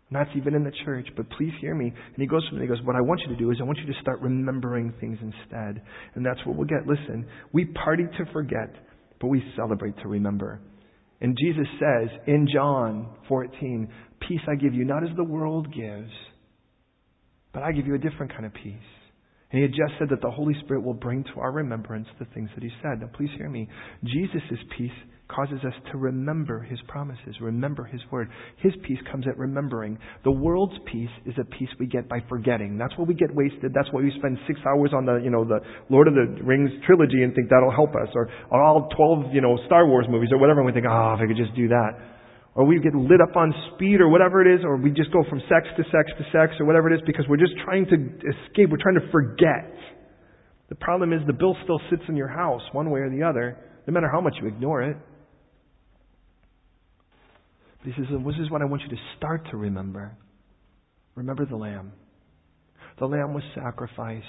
[0.09, 1.87] That's even in the church, but please hear me.
[1.87, 3.65] And he goes from there, he goes, What I want you to do is I
[3.65, 5.81] want you to start remembering things instead.
[6.15, 6.87] And that's what we'll get.
[6.87, 8.73] Listen, we party to forget
[9.19, 10.59] but we celebrate to remember.
[11.19, 13.89] And Jesus says in John 14,
[14.27, 16.11] Peace I give you, not as the world gives,
[17.53, 18.75] but I give you a different kind of peace.
[19.51, 22.25] And he had just said that the Holy Spirit will bring to our remembrance the
[22.33, 22.99] things that he said.
[22.99, 23.69] Now, please hear me.
[24.03, 24.91] Jesus' peace
[25.29, 28.29] causes us to remember his promises, remember his word.
[28.57, 29.97] His peace comes at remembering.
[30.23, 32.77] The world's peace is a peace we get by forgetting.
[32.77, 33.73] That's why we get wasted.
[33.73, 36.71] That's why we spend six hours on the, you know, the Lord of the Rings
[36.85, 40.29] trilogy and think that'll help us, or, or all 12, you know, Star Wars movies
[40.31, 42.16] or whatever, and we think, oh, if I could just do that.
[42.57, 45.23] Or we get lit up on speed or whatever it is, or we just go
[45.29, 47.93] from sex to sex to sex or whatever it is because we're just trying to
[47.93, 48.71] escape.
[48.71, 49.69] We're trying to forget.
[50.69, 53.57] The problem is the bill still sits in your house one way or the other,
[53.85, 54.97] no matter how much you ignore it.
[57.83, 60.17] He says, This is what I want you to start to remember.
[61.13, 61.93] Remember the Lamb.
[62.97, 64.25] The Lamb was sacrificed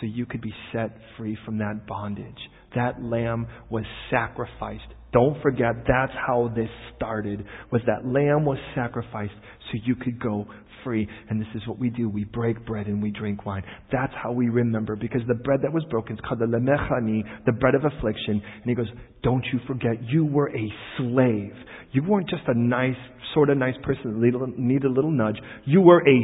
[0.00, 2.40] so you could be set free from that bondage.
[2.76, 4.86] That lamb was sacrificed.
[5.12, 7.44] Don't forget that's how this started.
[7.72, 10.46] Was that lamb was sacrificed so you could go
[10.84, 11.08] free.
[11.28, 12.08] And this is what we do.
[12.08, 13.64] We break bread and we drink wine.
[13.90, 17.52] That's how we remember because the bread that was broken is called the lemechani, the
[17.52, 18.42] bread of affliction.
[18.42, 18.88] And he goes,
[19.22, 21.54] don't you forget you were a slave.
[21.92, 22.96] You weren't just a nice,
[23.34, 25.38] sort of nice person that needed a little nudge.
[25.64, 26.18] You were a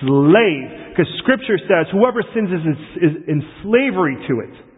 [0.00, 0.90] slave.
[0.90, 4.75] Because scripture says whoever sins is, is in slavery to it.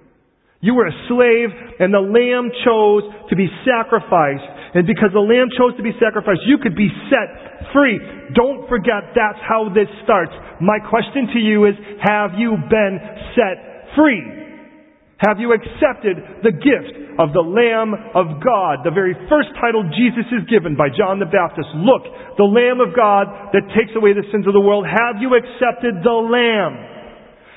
[0.61, 4.47] You were a slave and the lamb chose to be sacrificed.
[4.75, 7.99] And because the lamb chose to be sacrificed, you could be set free.
[8.35, 10.35] Don't forget that's how this starts.
[10.61, 12.95] My question to you is, have you been
[13.39, 14.39] set free?
[15.19, 18.87] Have you accepted the gift of the Lamb of God?
[18.87, 21.71] The very first title Jesus is given by John the Baptist.
[21.75, 22.07] Look,
[22.39, 24.87] the Lamb of God that takes away the sins of the world.
[24.87, 26.79] Have you accepted the Lamb?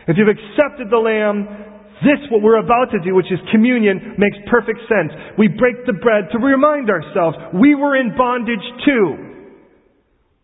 [0.09, 4.37] If you've accepted the Lamb, this, what we're about to do, which is communion, makes
[4.49, 5.13] perfect sense.
[5.37, 9.31] We break the bread to remind ourselves we were in bondage too.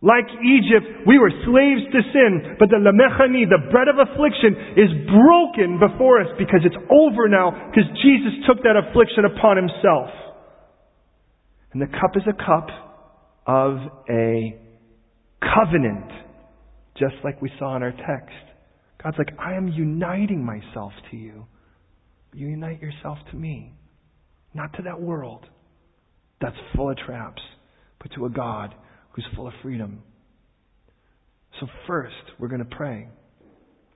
[0.01, 4.93] Like Egypt, we were slaves to sin, but the lamechani, the bread of affliction, is
[5.10, 10.14] broken before us because it's over now because Jesus took that affliction upon himself.
[11.74, 12.70] And the cup is a cup
[13.47, 13.78] of
[14.08, 14.62] a
[15.41, 16.12] covenant,
[16.97, 18.47] just like we saw in our text.
[19.08, 21.45] God's like, I am uniting myself to you.
[22.34, 23.74] You unite yourself to me,
[24.53, 25.45] not to that world
[26.41, 27.41] that's full of traps,
[28.01, 28.76] but to a God
[29.12, 30.03] who's full of freedom.
[31.62, 33.08] So, first, we're going to pray.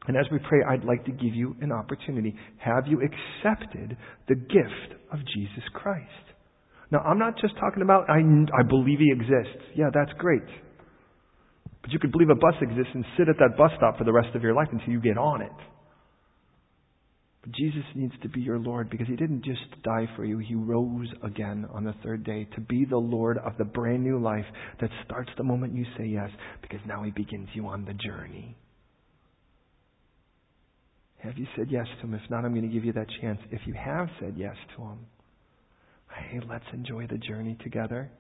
[0.08, 2.34] And as we pray, I'd like to give you an opportunity.
[2.60, 3.98] Have you accepted
[4.30, 6.08] the gift of Jesus Christ?
[6.90, 8.20] Now, I'm not just talking about, I,
[8.58, 9.62] I believe he exists.
[9.76, 10.42] Yeah, that's great.
[11.82, 14.14] But you could believe a bus exists and sit at that bus stop for the
[14.14, 15.52] rest of your life until you get on it.
[17.42, 20.54] But Jesus needs to be your Lord because He didn't just die for you, He
[20.54, 24.46] rose again on the third day to be the Lord of the brand new life
[24.80, 26.30] that starts the moment you say yes
[26.62, 28.56] because now He begins you on the journey.
[31.18, 32.14] Have you said yes to Him?
[32.14, 33.40] If not, I'm going to give you that chance.
[33.52, 35.00] If you have said yes to Him,
[36.16, 38.12] hey, let's enjoy the journey together.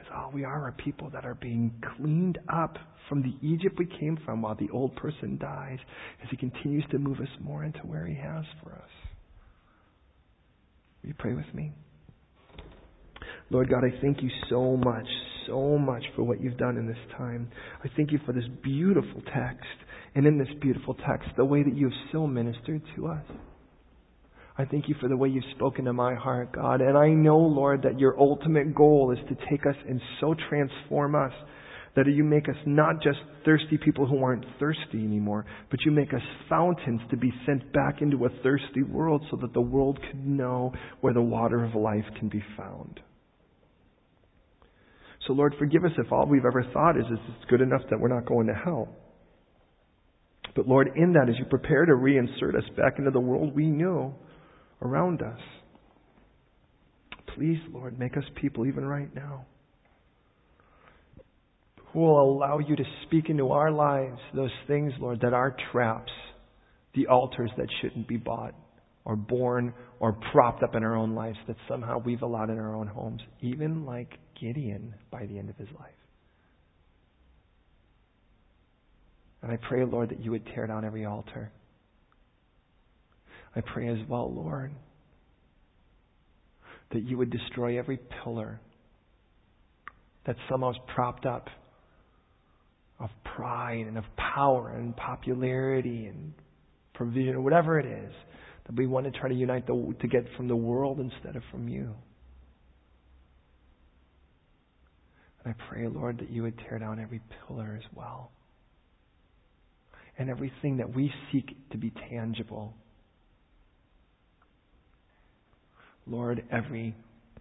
[0.00, 2.78] Because all oh, we are are people that are being cleaned up
[3.08, 5.78] from the Egypt we came from while the old person dies
[6.22, 8.88] as he continues to move us more into where he has for us.
[11.02, 11.72] Will you pray with me?
[13.50, 15.06] Lord God, I thank you so much,
[15.46, 17.50] so much for what you've done in this time.
[17.84, 19.66] I thank you for this beautiful text.
[20.14, 23.24] And in this beautiful text, the way that you have so ministered to us.
[24.60, 26.82] I thank you for the way you've spoken to my heart, God.
[26.82, 31.14] And I know, Lord, that your ultimate goal is to take us and so transform
[31.14, 31.32] us
[31.96, 36.12] that you make us not just thirsty people who aren't thirsty anymore, but you make
[36.12, 40.26] us fountains to be sent back into a thirsty world so that the world could
[40.26, 43.00] know where the water of life can be found.
[45.26, 47.98] So, Lord, forgive us if all we've ever thought is, is it's good enough that
[47.98, 48.88] we're not going to hell.
[50.54, 53.66] But, Lord, in that, as you prepare to reinsert us back into the world we
[53.66, 54.14] knew,
[54.82, 55.40] around us.
[57.34, 59.46] Please, Lord, make us people even right now
[61.92, 66.12] who will allow you to speak into our lives those things, Lord, that are traps,
[66.94, 68.54] the altars that shouldn't be bought
[69.04, 72.74] or born or propped up in our own lives that somehow we've allowed in our
[72.74, 75.90] own homes, even like Gideon by the end of his life.
[79.42, 81.50] And I pray, Lord, that you would tear down every altar.
[83.54, 84.72] I pray as well, Lord,
[86.92, 88.60] that you would destroy every pillar
[90.26, 91.48] that somehow is propped up
[93.00, 96.32] of pride and of power and popularity and
[96.94, 98.12] provision or whatever it is
[98.66, 101.42] that we want to try to unite the, to get from the world instead of
[101.50, 101.94] from you.
[105.42, 108.30] And I pray, Lord, that you would tear down every pillar as well
[110.18, 112.74] and everything that we seek to be tangible
[116.10, 116.94] Lord, every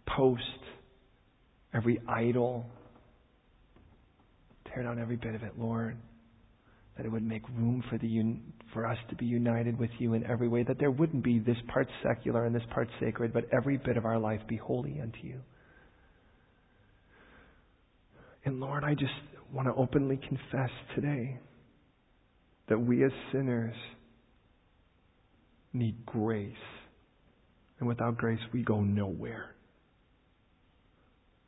[0.06, 0.44] post,
[1.74, 2.66] every idol,
[4.74, 5.98] tear down every bit of it, Lord.
[6.98, 8.36] That it would make room for the
[8.74, 10.64] for us to be united with you in every way.
[10.64, 14.06] That there wouldn't be this part secular and this part sacred, but every bit of
[14.06, 15.40] our life be holy unto you.
[18.44, 19.14] And Lord, I just
[19.54, 21.40] want to openly confess today
[22.68, 23.76] that we as sinners
[25.74, 26.54] need grace.
[27.80, 29.56] And without grace, we go nowhere.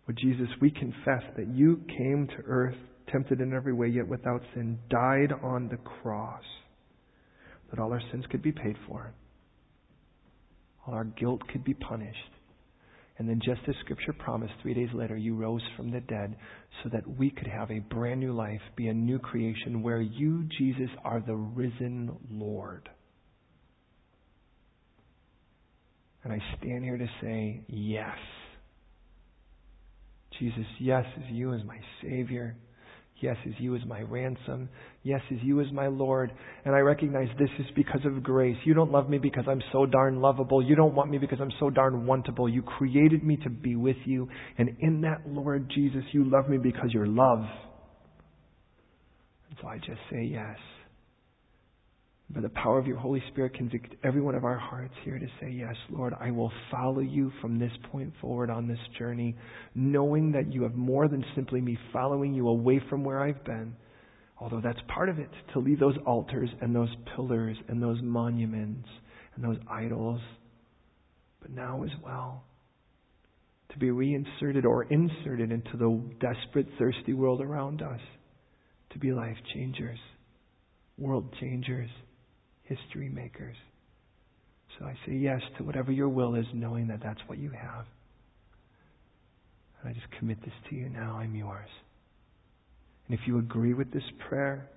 [0.05, 2.75] But Jesus, we confess that you came to earth
[3.11, 6.43] tempted in every way, yet without sin, died on the cross
[7.69, 9.13] that all our sins could be paid for,
[10.85, 12.17] all our guilt could be punished.
[13.17, 16.35] And then, just as Scripture promised, three days later, you rose from the dead
[16.81, 20.45] so that we could have a brand new life, be a new creation where you,
[20.57, 22.89] Jesus, are the risen Lord.
[26.23, 28.17] And I stand here to say, yes.
[30.39, 32.55] Jesus, yes, is you as my Savior.
[33.21, 34.69] Yes, is you as my ransom.
[35.03, 36.31] Yes, is you as my Lord.
[36.65, 38.57] And I recognize this is because of grace.
[38.65, 40.63] You don't love me because I'm so darn lovable.
[40.63, 42.51] You don't want me because I'm so darn wantable.
[42.51, 44.27] You created me to be with you.
[44.57, 47.45] And in that, Lord Jesus, you love me because you're love.
[49.49, 50.57] And so I just say yes
[52.33, 55.25] by the power of your Holy Spirit, convict every one of our hearts here to
[55.39, 59.35] say, Yes, Lord, I will follow you from this point forward on this journey,
[59.75, 63.75] knowing that you have more than simply me following you away from where I've been.
[64.39, 68.87] Although that's part of it, to leave those altars and those pillars and those monuments
[69.35, 70.21] and those idols.
[71.41, 72.43] But now as well,
[73.71, 77.99] to be reinserted or inserted into the desperate, thirsty world around us,
[78.91, 79.99] to be life changers,
[80.97, 81.89] world changers
[82.75, 83.55] history makers.
[84.79, 87.85] So I say yes to whatever your will is, knowing that that's what you have.
[89.81, 91.17] And I just commit this to you now.
[91.17, 91.69] I'm yours.
[93.07, 94.69] And if you agree with this prayer,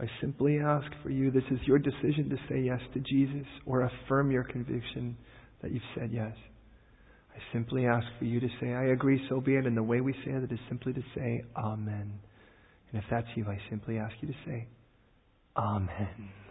[0.00, 3.82] I simply ask for you this is your decision to say yes to Jesus or
[3.82, 5.16] affirm your conviction
[5.62, 6.34] that you've said yes.
[7.34, 9.66] I simply ask for you to say, I agree, so be it.
[9.66, 12.12] And the way we say that is simply to say, Amen.
[12.92, 14.66] And if that's you, I simply ask you to say,
[15.56, 16.43] Amen.